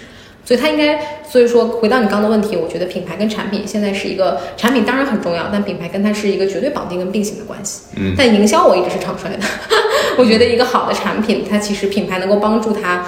[0.47, 0.97] 所以它应该，
[1.29, 7.81] 所以说回到你刚的问题，我觉得品牌跟产品现在是一个产品当然很重要，但品牌跟它是一个绝对绑定跟并行的关系。
[7.97, 9.39] 嗯，但营销我一直是唱衰的，
[10.17, 13.05] 我觉得一个好的产品，它其实品牌能够帮助它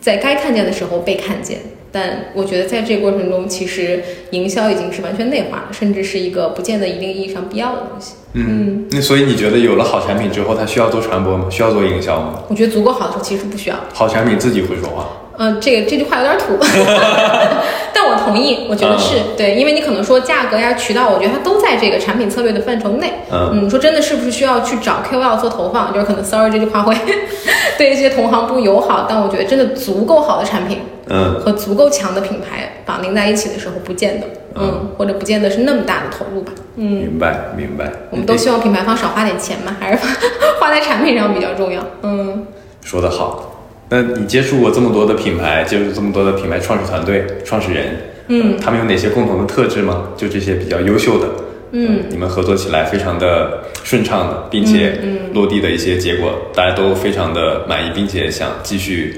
[0.00, 1.58] 在该看见的时候被看见，
[1.92, 8.14] 但我觉得在这个过程中，其实营销已经是完全内化了，甚至是一个不见得一定意义上必要的东西。
[8.32, 11.50] 嗯，那所以你觉得有了好产品之后，它需要做传播吗？
[11.50, 12.42] 需要做营销吗？
[12.48, 13.76] 我觉得足够好的时候其实不需要。
[13.92, 15.06] 好产品自己会说话。
[15.38, 16.56] 嗯，这个这句话有点土，
[17.94, 23.12] 但我同意，我觉得是对，因为你可能说价格呀、渠道，我觉得它都在这个产品策略的范畴内。
[23.30, 25.92] 嗯，说真的是不是需要去找 KOL 做投放？
[25.92, 26.94] 就是可能 sorry 这句话会
[27.78, 36.52] 对一些同行不友好，但我觉得真的足够好的产品，嗯，和足够强的品牌绑定在一起的时候，不见得，嗯，或者不见得是那么大的投入吧。
[36.76, 37.90] 嗯，明白明白。
[38.10, 39.98] 我们都希望品牌方少花点钱嘛，还是
[40.60, 41.82] 花在产品上比较重要。
[42.02, 42.46] 嗯，
[42.82, 43.48] 说的好。
[43.92, 47.94] 那你接触过这么多的品牌，接触这么多的品牌创始团队、创始人，
[48.28, 50.08] 嗯，他们有哪些共同的特质吗？
[50.16, 51.28] 就这些比较优秀的，
[51.72, 54.98] 嗯，你们合作起来非常的顺畅的，并且
[55.34, 59.14] 落地的一些结果，大家都非常的满意，并且想继续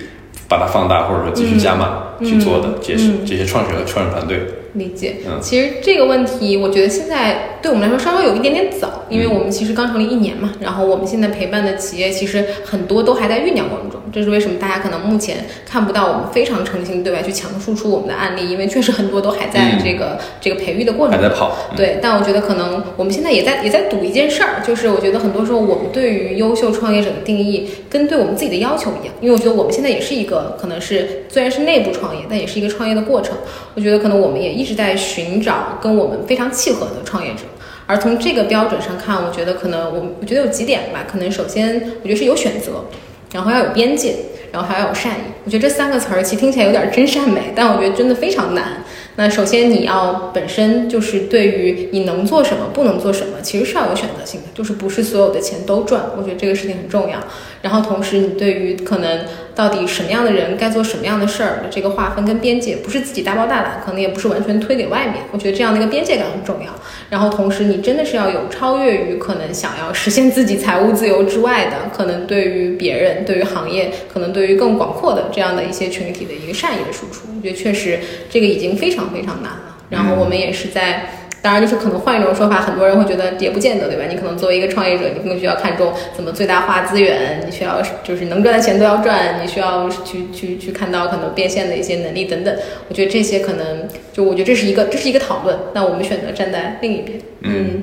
[0.49, 4.41] 把它放大，或者说继续加码去做的，这些这些创始和创始团队。
[4.75, 33.37] 理解，嗯，其实这个问题，我觉得现在对我们来说稍微有一点点早，因为我们其实刚成立一年嘛，然后我们现在陪伴的企业其实很多都还在酝酿过程中，这是为什么大家可能目前看不到我们非常诚心对外去强输出我们的案例，因为确实很多都还在这个这个培育的过程，还在跑，对，但我觉得可能我们现在也在也在赌一件事儿，就是我觉得很多时候我们对于优秀创业者的定义跟对我们自己的要求一样，因为我觉得我们现在也是一个可能是虽然是内部创业，但也是一个创业的过程，
[33.77, 34.64] 我觉得可能我们也一。
[34.65, 37.43] 一直在寻找跟我们非常契合的创业者，
[37.85, 42.87] 而从这个标准上看，我觉得可能我我觉得有几点吧，可能首先我觉得是有选择，
[43.31, 44.17] 然后要有边界，
[44.51, 45.23] 然后还要有善意。
[45.45, 48.83] 我觉得这三个词儿其实听起来有点真善美，但我觉得真的非常难。
[49.17, 56.03] 那首先你要本身就是对于你能做什么，不能做什么，其实是要有选择性的，就是不是所有的钱都赚。
[56.17, 57.19] 我觉得这个事情很重要。
[57.63, 59.25] 然后同时你对于可能
[59.55, 65.23] 到底什么样的人该做什么样的事儿的这个划分跟边界，不是自己大包大揽，可能也不是完全推给外面。
[65.31, 66.75] 我觉得这样的一个边界感很重要。
[67.09, 77.29] 然后同时你真的是要有超越于可能想要实现自己财务自由之外的，可能对于别人、对于行业、可能对于更广阔的这样的一些群体的一个善意的输出。
[77.37, 79.04] 我觉得确实这个已经非常。
[79.13, 81.07] 非常难了，然后我们也是在，
[81.43, 84.05] 当然就是可能换一种说法，很多人会觉得也不见得，对吧？
[84.09, 92.57] 你可能作为一个创业者，你更需要看重怎么最大化资源，你需要就是能赚的钱都要赚，你需要去去去看到可能变现的一些能力等等。
[92.89, 97.19] 我觉得这些可能就我觉得这是一个这是一个讨论，那我们选择站在另一边。
[97.43, 97.83] 嗯，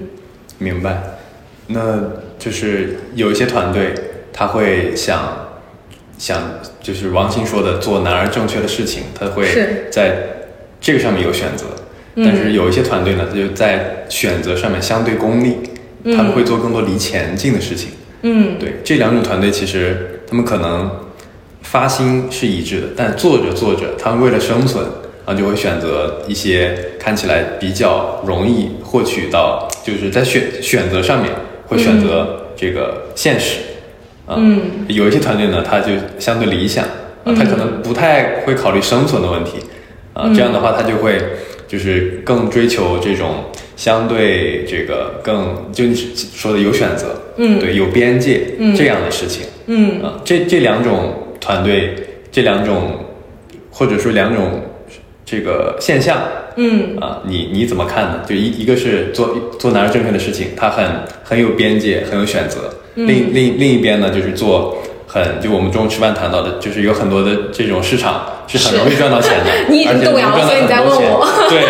[0.58, 0.98] 明白。
[1.68, 2.00] 那
[2.40, 3.94] 就是有一些团队
[4.34, 5.50] 他会想
[6.18, 6.42] 想，
[6.82, 9.46] 就是王鑫说的做难而正确的事情，他会
[9.92, 10.41] 在。
[10.82, 11.66] 这个上面有选择，
[12.16, 15.58] 但是有一些团队呢，他就在选择上面相对功利，
[16.04, 17.90] 他们会做更多离前进的事情。
[18.24, 20.90] 嗯，对，这两种团队其实他们可能
[21.62, 24.84] 发心是一致的，但做着做着，他们为了生存
[25.24, 31.32] 啊，就会选择一些看起来比较容易获取到，就是在选选择上面
[31.68, 33.58] 会选择这个现实。
[34.28, 36.84] 嗯，有一些团队呢，他就相对理想
[37.24, 39.58] 啊，他可能不太会考虑生存的问题。
[40.22, 41.20] 啊，这样的话，他就会
[41.68, 48.42] 就是更追求这种相对这个更就你说的有选择，嗯，对，有边界
[48.78, 50.02] 这样的事情，嗯。
[50.04, 51.96] 啊，这这两种团队，
[52.32, 53.00] 这两种
[53.72, 54.62] 或者说两种
[55.26, 56.22] 这个现象，
[56.58, 56.96] 嗯。
[57.00, 58.22] 啊，你你怎么看呢？
[58.28, 60.86] 就一一个是做做男人正确的事情，他很
[61.24, 64.78] 很有边界，很有选择，另另另一边呢，就是做。
[65.14, 71.28] 很，就我们中午吃饭谈到的，就是有很多的这种市场是很容易赚到钱的， 你已经动摇了，所以你在问我。
[71.50, 71.66] 对，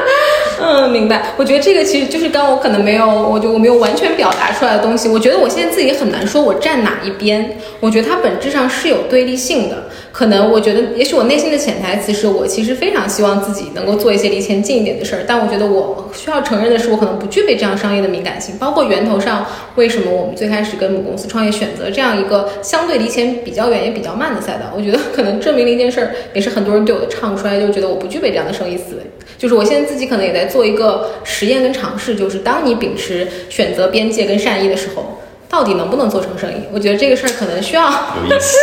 [0.62, 1.34] 嗯，明白。
[1.36, 5.10] 我觉得这个其实就是刚我可能没有，我就我没有完全表达出来的东西。
[5.10, 7.58] 我觉得我现在自己很难说我站哪一边。
[7.80, 9.76] 我觉得它本质上是有对立性的。
[10.12, 15.24] 可能我觉得，也许我内心的潜台词是我其实非常希望自己能够做一些离钱近一点的事儿。
[15.26, 18.56] 但我觉得我需要承认的是，我可能不具备这样商业的敏感性。
[18.58, 19.46] 包括源头上，
[19.76, 24.72] 为什么我们最开始跟母公司创业，选择这样一个相对离钱比较远也比较慢的赛道？
[24.76, 29.02] 我觉得可能证明了一件事儿，也是很多人对我的唱衰，就觉得我不具备这样的生意思维。
[29.38, 36.56] 就是我现在自己可能也在做一个实验跟尝试，就是当你秉持选择边界跟善意的时候，到底能不能做成生意？
[36.72, 37.84] 我觉得这个事儿可能需要
[38.28, 38.56] 有意思，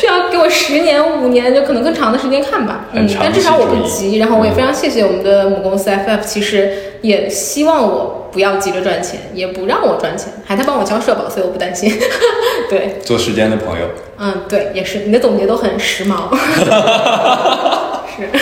[0.00, 2.86] 需要给我十年、五年，就可能更长的时间看吧。
[2.92, 4.16] 嗯，但至少我不急。
[4.16, 6.72] 然后我也非常谢谢我们的母公司 FF，其实
[7.02, 11.92] 也希望我不要急着赚钱，也不让我赚钱，还在帮我交社保，所以我不担心。
[12.70, 13.88] 对，做时间的朋友。
[14.18, 15.00] 嗯，对，也是。
[15.00, 16.30] 你的总结都很时髦。
[18.16, 18.26] 是。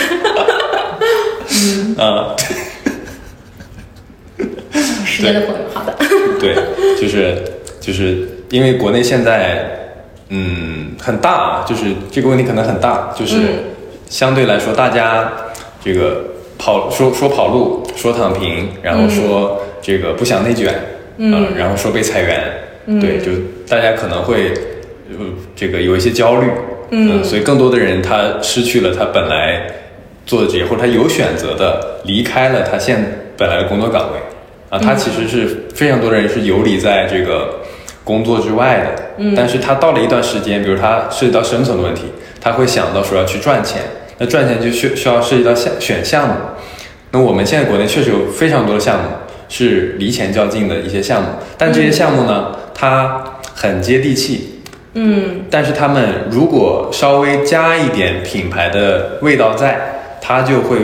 [1.97, 2.35] 嗯，
[5.05, 5.93] 时间的朋友，好的。
[6.39, 6.55] 对，
[7.01, 7.43] 就是
[7.81, 9.78] 就是因为国内现在
[10.29, 13.37] 嗯很大，就是这个问题可能很大，就是
[14.07, 15.31] 相对来说大家
[15.83, 16.23] 这个
[16.57, 20.73] 跑说说跑路，说躺平，然后说这个不想内卷，
[21.17, 23.31] 嗯，然后说被裁员，对，就
[23.67, 24.53] 大家可能会
[25.09, 25.25] 呃
[25.55, 26.47] 这个有一些焦虑，
[26.91, 29.75] 嗯，所以更多的人他失去了他本来。
[30.25, 33.03] 做的职业，或者他有选择的离开了他现
[33.35, 34.19] 本来的工作岗位，
[34.69, 37.58] 啊，他其实是非常多的人是游离在这个
[38.09, 42.05] 工作之外的，嗯，但是他到了一段时间，比如他涉及到生存的问题，
[42.41, 43.83] 他会想到说要去赚钱，
[44.17, 46.33] 那赚钱就需需要涉及到项选项目，
[47.11, 49.09] 那我们现在国内确实有非常多的项目
[49.47, 54.61] 是离钱较近的一些项目，但这些项目呢，它很接地气，
[54.95, 59.95] 嗯，但是他们如果稍微加一点品牌的味道在。
[60.21, 60.77] 他就会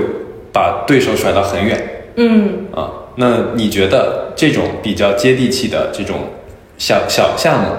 [0.51, 2.65] 把对手甩到很远，嗯。
[2.73, 6.15] 啊，那你觉得这种比较接地气的这种
[6.77, 7.69] 小小项目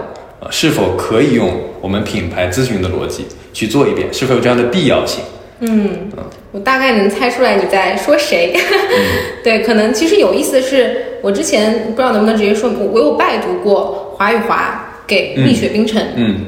[0.40, 4.12] 啊，是否可以用我们品牌咨询的逻辑去做一遍？
[4.12, 5.22] 是否有这样的必要性？
[5.60, 6.10] 嗯，
[6.52, 8.54] 我大概能猜出来你在说谁。
[9.42, 14.85] 对，可能其实有意思的是，我之前不知道能不能直接说，我我有拜读过华与华。
[15.06, 16.02] 给蜜雪冰城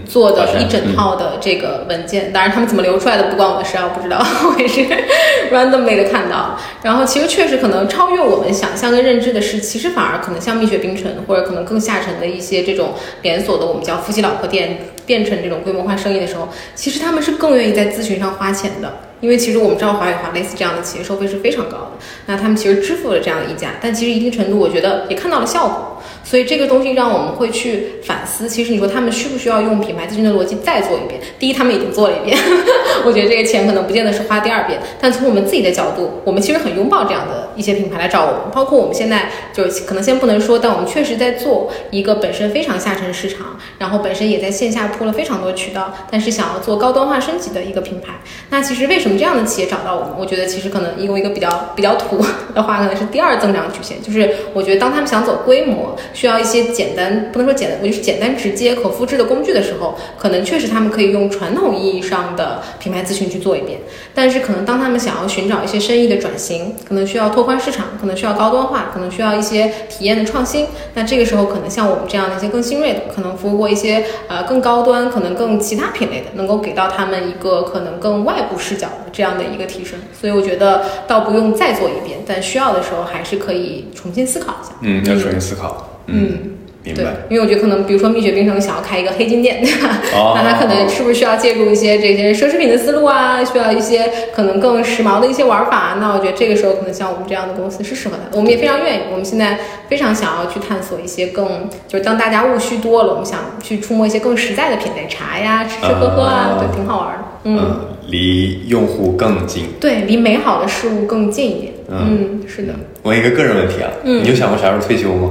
[0.04, 4.80] 做的一整套的这个文件，当然他们怎么流出来的不关我的事啊，我不知道，我也是
[5.52, 6.58] randomly 的看到。
[6.82, 21.90] 然后其实确实可能超越我们想象跟认知的是，其实反而可能像蜜雪冰城或者可能更下沉的一些这种连锁的我们叫夫妻老婆店变成这种规模化生意的时候，其实他们是更愿意在咨询上花钱的，因为其实我们知道华与华类似这样的企业收费是非常高的，
[22.26, 25.94] 那他们其实支付了这样的溢价，但其实一定程度我觉得也看到了效果。
[26.22, 31.18] 所以这个东西让我们会去反思，其实你说他们需不需要用品牌咨询的逻辑再做一遍？
[31.38, 32.38] 第一，他们已经做了一遍，
[33.04, 34.78] 我觉得这个钱可能不见得是花第二遍。
[35.00, 48.12] 但从我们自己的角度，我们其实很拥抱这样的一些品牌来找我们，包括我们现在就是可能先不能说，但我们确实在做一个本身非常下沉市场，然后本身也在线下铺了非常多渠道，但是想要做高端化升级的一个品牌。
[48.50, 50.10] 那其实为什么这样的企业找到我们？
[50.18, 52.18] 我觉得其实可能用一个比较比较土
[52.52, 55.96] 的话，可能是第二增长曲线，就是我觉得当他们想走规模。
[56.12, 63.78] 需要一些简单，不能说简单，我就是简单直接可复制的工具的时候，可能确实他们可以用传统意义上的品牌咨询去做一遍。
[64.14, 70.66] 但是可能当他们想要寻找一些生意的转型，可能需要拓宽市场，可能需要高端化，可能需要一些体验的创新。
[70.94, 79.98] 那这个时候可能像我们这样的一些更新锐的，可能服务过一些呃更高端，可能更其他品类的，能够给到他们一个可能更外部视角这样的一个提升。
[80.18, 84.72] 所以我觉得倒不用再做一遍，但需要的时候还是可以重新思考一下。
[84.82, 85.88] 嗯，要重新思考。
[86.06, 87.02] 嗯，明白。
[87.28, 90.00] 因为我觉得可能，比如说蜜雪冰城想要开一个黑金店，对 吧？
[90.34, 93.44] 那他可能是不是需要借助一些这些奢侈品的思路啊？
[93.44, 95.96] 需要一些可能更时髦的一些玩法？
[96.00, 98.36] 那我觉得这个时候可能像我们这样的公司是适合他的。
[98.36, 107.24] 我们也非常愿意，我们现在非常想要去探索一些更，就是当大家务虚多了，我们想去触摸一些更实在的品类，茶呀，吃吃喝喝啊，对，挺好玩的。
[107.56, 107.76] 嗯，
[108.08, 111.72] 离用户更近，对，离美好的事物更近一点。
[111.88, 112.74] 嗯，是的。
[113.04, 115.30] 问一个个人问题啊，嗯，你有想过啥时候退休吗？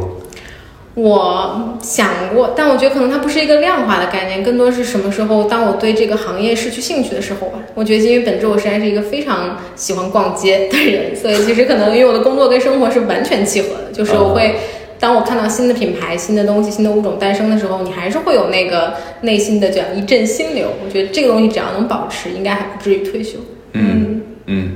[0.95, 7.59] 我想过，但我觉得可能它不是一个量化的概念，更多是什么时候，当我对这个行业失去兴趣的时候吧。
[7.76, 13.91] 我觉得，因为本质我实在是一个非常喜欢逛街的人，所以其实可能因为我的工作跟生活是完全契合的。
[13.93, 14.55] 就是我会，
[15.00, 20.70] 当我看到新的品牌、新的东西、新的物种诞生的时候，你还是会有那个内心的这样一阵心流。
[20.84, 23.38] 我觉得这个东西只要能保持，应该还不至于退休。
[23.74, 24.72] 嗯嗯，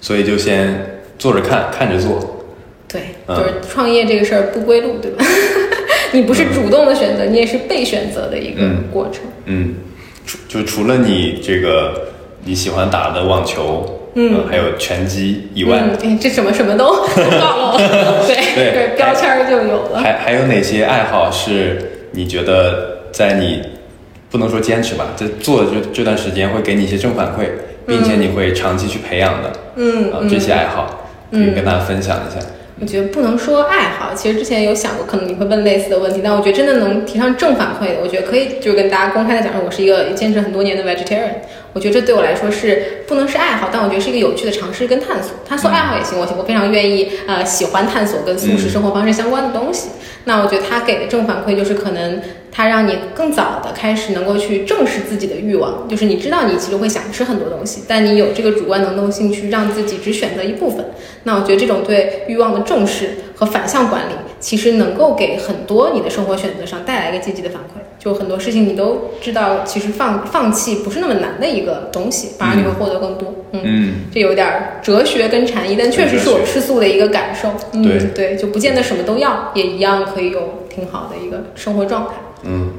[0.00, 2.44] 所以就先做着看，看着做。
[2.88, 5.24] 对，就是创业这个事儿不归路，对吧？
[6.12, 9.22] 你不是主动的选择，你也是被选择的一个过程。
[9.46, 9.76] 嗯，
[10.26, 12.08] 除就除了你这个
[12.44, 16.84] 你喜欢打的网球，嗯，还有拳击以外，嗯，这什么什么都
[17.40, 18.36] 暴露了，对
[18.72, 20.00] 对，标签就有了。
[20.00, 23.62] 还还有哪些爱好是你觉得在你
[24.30, 27.48] 不能说坚持吧，在做的这这段时间会给你一些正反馈，
[27.86, 29.52] 并且你会长期去培养的？
[29.76, 32.38] 嗯啊，这些爱好可以跟大家分享一下。
[32.80, 41.34] 我觉得不能说爱好，其实之前有想过，可能你会问类似的问题，但我觉得真的能提上正反馈的，我觉得可以就是跟大家公开的讲说，我是一个坚持很多年的 vegetarian。
[41.72, 45.32] 我觉得这对我来说是不能是爱好，但我觉得是一个有趣的尝试跟探索。
[45.48, 49.88] 探索爱好也行，我我非常愿意呃喜欢探索跟素食生活方式相关的东西。
[50.24, 52.20] 那我觉得他给的正反馈就是可能
[52.52, 60.84] 他让你更早的开始能够去正视自己的欲望，就是你知道你其实会想吃很多东西，但你有这个主观能动性去让自己只选择一部分。
[61.24, 64.12] 那我觉得这种对欲望的重视和反向管理，
[64.42, 67.80] 其实能够给很多你的生活选择上带来一个积极的反馈。
[67.98, 73.32] 就很多事情你都知道，其实放放弃不是那么难的一个东西，反而你会获得更多。
[73.52, 77.52] 嗯，这有点哲学跟禅意，但确实是我吃素的一个感受。
[77.80, 82.14] 对对，就不见得什么都要，也一样可以有挺好的一个生活状态。
[82.42, 82.72] 嗯，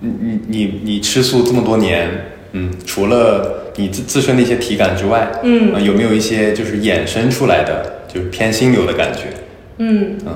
[0.00, 2.08] 你你你你吃素这么多年，
[2.50, 9.26] 嗯，除了你自自身的一些体感之外，嗯，有没有一些就是衍生出来的，就是偏心流的感觉？
[9.76, 10.34] 嗯嗯。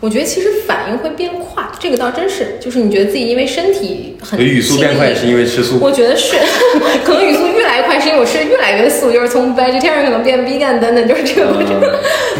[0.00, 6.36] 我觉得其实反应会变快，这个倒真是，就是你觉得自己因为身体很语速变快是因为吃素，我觉得是，
[7.04, 11.80] 可能语速越来越快是因为我吃的越来越素，就是从 vegetarian 可能变 vegan 等等，就是这个过程。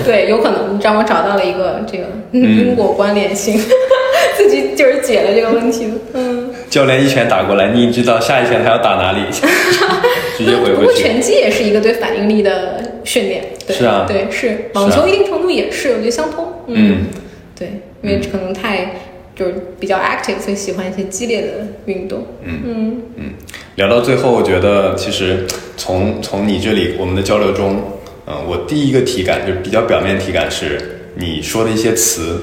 [0.04, 3.60] 对，有可能让我找到了一个这个因果关联性，
[4.36, 5.88] 自己就是解了这个问题。
[6.14, 9.22] 嗯，教练一拳打过来，你知道下一拳他要打哪里，
[10.38, 16.46] 直接回不过拳击也是一个对反应力的训练，是啊，对是，网球一定程度也是，我觉得相通。
[16.68, 17.06] 嗯。
[17.58, 18.94] 对，因为可能太
[19.34, 21.48] 就是比较 active，所以喜欢一些激烈的
[21.86, 22.26] 运动。
[22.44, 23.24] 嗯嗯嗯。
[23.76, 25.46] 聊到最后，我觉得其实
[25.76, 27.82] 从从你这里我们的交流中，
[28.26, 32.40] 嗯，我第一个体感就是比较表面体感是你说的一些词，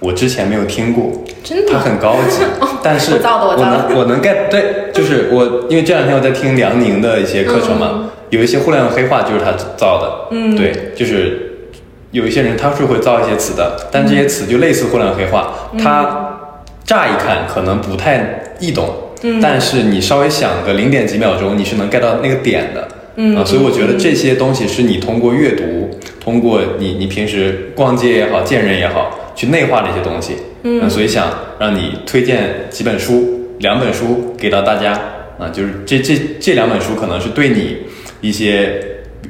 [0.00, 2.42] 我之前没有听过，真的，它很高级，
[2.82, 11.44] 但是我造的，我能 get，对，就是我因为这两天我在听梁宁的一些课程嘛，有一些互联网黑话就是他造的，嗯，对，就是。
[12.10, 16.38] 有一些人他是会造一些词的，但这些词就类似互联网黑话，它
[16.84, 18.88] 乍一看可能不太易懂，
[19.42, 22.88] 但是你稍微想个零点几秒钟，你是能 get 到那个点的，
[23.38, 31.28] 啊，所以我觉得这些东西是你通过阅读，通过你你平时逛街也好，见人也好，去内化的一些东西，嗯，所以想
[31.58, 34.92] 让你推荐几本书，两本书给到大家，
[35.38, 37.76] 啊，就是这这这两本书可能是对你
[38.22, 38.80] 一些。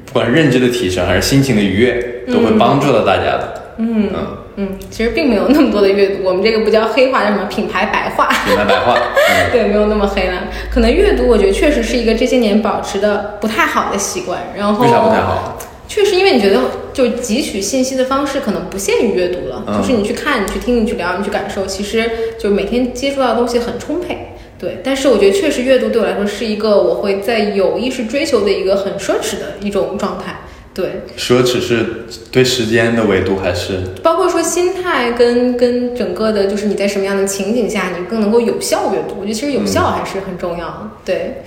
[0.08, 3.74] 不管认知的提升还是心情的愉悦，都会帮助到大家的。
[3.76, 8.26] 嗯嗯嗯，其实并没有那么多的阅读，我们这个不叫黑化，叫什么品牌白化？
[8.44, 8.98] 品牌白化，
[9.52, 10.48] 对，没有那么黑了。
[10.70, 14.40] 可能阅读，我觉得确实是一个这些年保持的不太好的习惯。
[14.56, 15.58] 然后为啥不太好？
[15.86, 16.58] 确实，因为你觉得
[16.92, 24.27] 就汲取信息的方式可能不限于阅读了，就是你去看、你去听、你去聊、你去感受，其实就每天接触到的东西很充沛。
[24.58, 30.40] 对，但是我觉得确实阅读对我来说是一个我会在有意识追求的一个很奢侈的一种状态。
[30.74, 39.16] 对，奢侈是对时间的维度还是包括说心态跟跟整个的，就是你在什么样的情景下你更能够有效阅读？
[39.18, 40.90] 我觉得其实有效还是很重要的。
[41.04, 41.42] 对。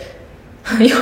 [0.80, 0.96] 有，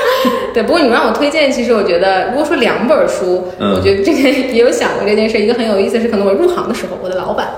[0.52, 5.38] 对，不过你让我推荐，其实我觉得，如果说两本书，我觉得这个也有想过这件事。
[5.38, 7.48] 一个很有意思是，可能我入行的时候，我的老板，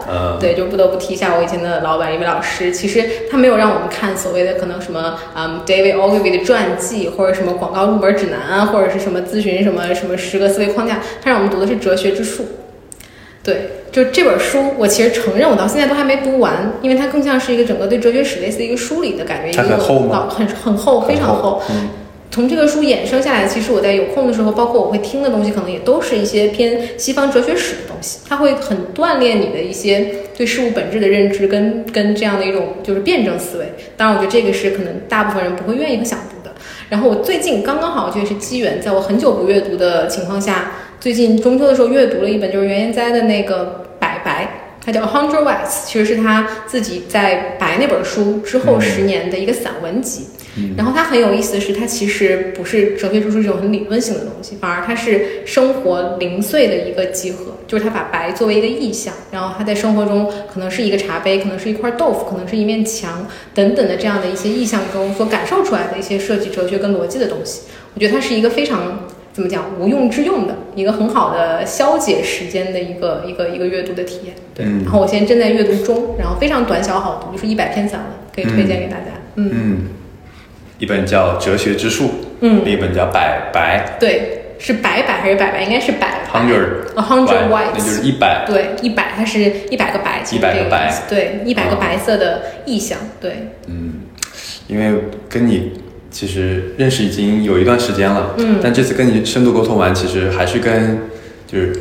[0.40, 2.72] 对，就不得不提一下我以前的老板，一位老师。
[2.72, 12.44] 其实他没有让我们看所谓的可能什么，嗯，David Ogilvy 的传记，或者什么广告入门指南啊，或者是什么咨询什么什么十个思维框架，他让我们读的是哲学之术。
[13.44, 19.76] 对，就这本书，我其实承认我到现在都还没读完，因为它更像是一个整个对哲学史类似一个梳理的感觉，一个
[20.10, 21.60] 老很很厚，非常厚。
[22.30, 28.20] 从这个书衍生下来，其实我在有空的时候，包括我会听的东西，可能也都是一些偏西方哲学史的东西。
[28.26, 33.66] 它会很锻炼你的一些对事物本质的认知，跟跟这样的一种就是辩证思维。
[33.96, 36.52] 当然，我觉得这个是可能大部分人不会愿意和想读的。
[36.88, 40.72] 然后我最近刚刚好，我觉得是机缘，在我很久不阅读的情况下。
[41.04, 44.44] 最近中秋的时候阅读了一本，就是袁研哉的那个《白白》，
[44.82, 50.28] 它叫《Hundred Wax》，其实是他自己在《白》那本书之后十年的一个散文集。
[50.78, 57.52] 然后它很有意思的是，它其实不是哲学著书这种很理论性的东西，反而它是生活零碎的一个集合。
[57.66, 67.64] 就是他把白作为一个意象，然后他在生活中可能是一个茶杯，可能是一块豆腐，可能是一面墙等等的这样的一些意象中所感受出来的一些设计哲学跟逻辑的东西。
[67.92, 69.06] 我觉得它是一个非常。
[69.34, 69.64] 怎么讲？
[69.78, 74.34] 无用之用的一个很好的消解时间的一个一个一个阅读的体验。
[74.54, 79.06] 对，然后我现在正在阅读中，然后非常短小好读，就是一百篇散文，可以推荐给大家。
[79.34, 79.88] 嗯，
[80.78, 82.04] 一本叫《哲学之树》，
[82.40, 83.96] 嗯，另一本叫《百白》。
[84.00, 84.40] 对。
[84.56, 85.62] 是百百还是百百？
[85.62, 88.44] 应该是百 hundred a hundred whites，那就是一百。
[88.46, 93.48] 对，一百，它是一百个白，一百个白，对，一百个白色的意象，对。
[93.66, 93.94] 嗯，
[94.68, 95.72] 因为跟你
[96.14, 101.00] 其实认识已经有一段时间了，嗯，但这次跟你深度沟通完，其实还是跟
[101.44, 101.72] 就是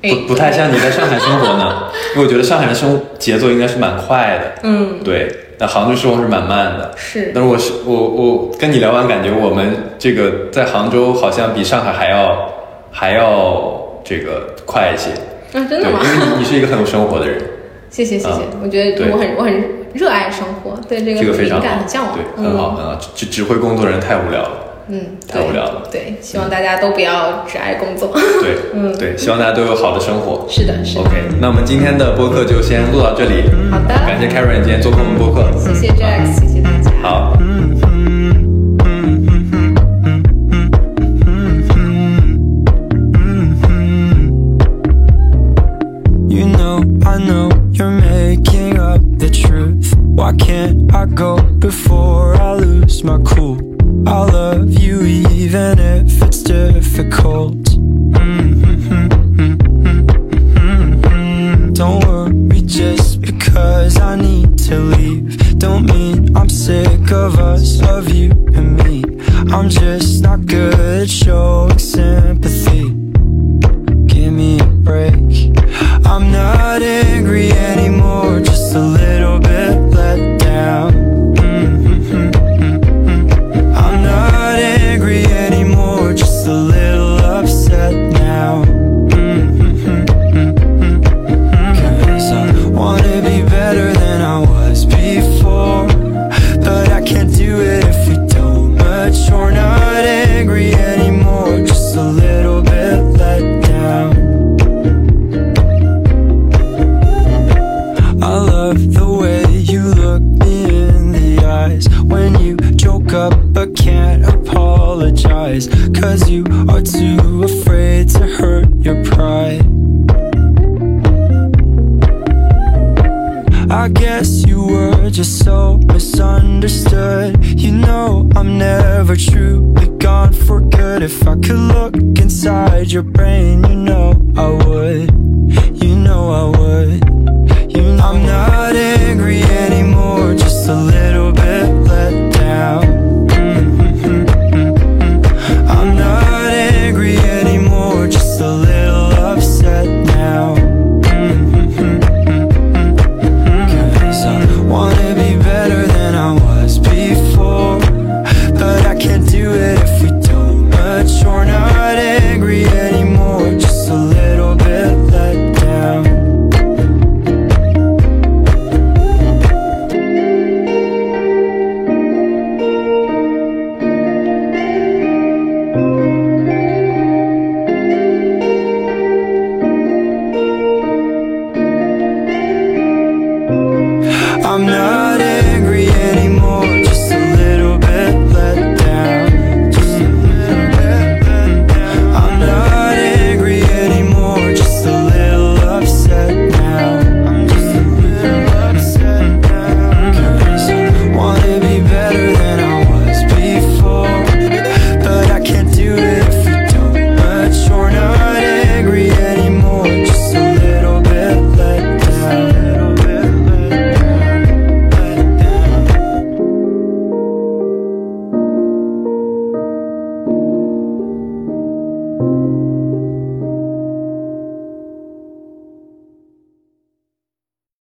[0.00, 5.30] 不不太像你在上海生活呢， 因为我觉得上海的生活节奏应该是蛮快的，嗯，对。
[5.58, 7.30] 那杭州生活是蛮慢的，是。
[7.32, 12.52] 但是我是我我跟你聊完，感觉我们这个在杭州好像比上海还要
[12.90, 15.10] 还要这个快一些。
[15.56, 16.00] 啊，真的吗？
[16.02, 17.40] 因为你你是一个很有生活的人。
[17.90, 22.98] 谢谢谢谢，我觉得我很我很热爱生活，对这个非常感很向往，对，很好很好。
[23.14, 24.50] 只只会工作人太无聊了。
[24.88, 25.82] 嗯，太无聊了。
[25.90, 28.10] 对，希望大家都不要只爱工作。
[28.40, 30.44] 对，嗯，对，希望大家都有好的生活。
[30.48, 31.02] 是的，是的。
[31.02, 33.44] OK，那我们今天的播客就先录到这里。
[33.70, 35.48] 好的，感谢 Karen 今天做客我们播客。
[35.56, 36.90] 谢谢 Jack，谢谢大家。
[37.00, 37.32] 好。
[50.36, 51.41] can't I go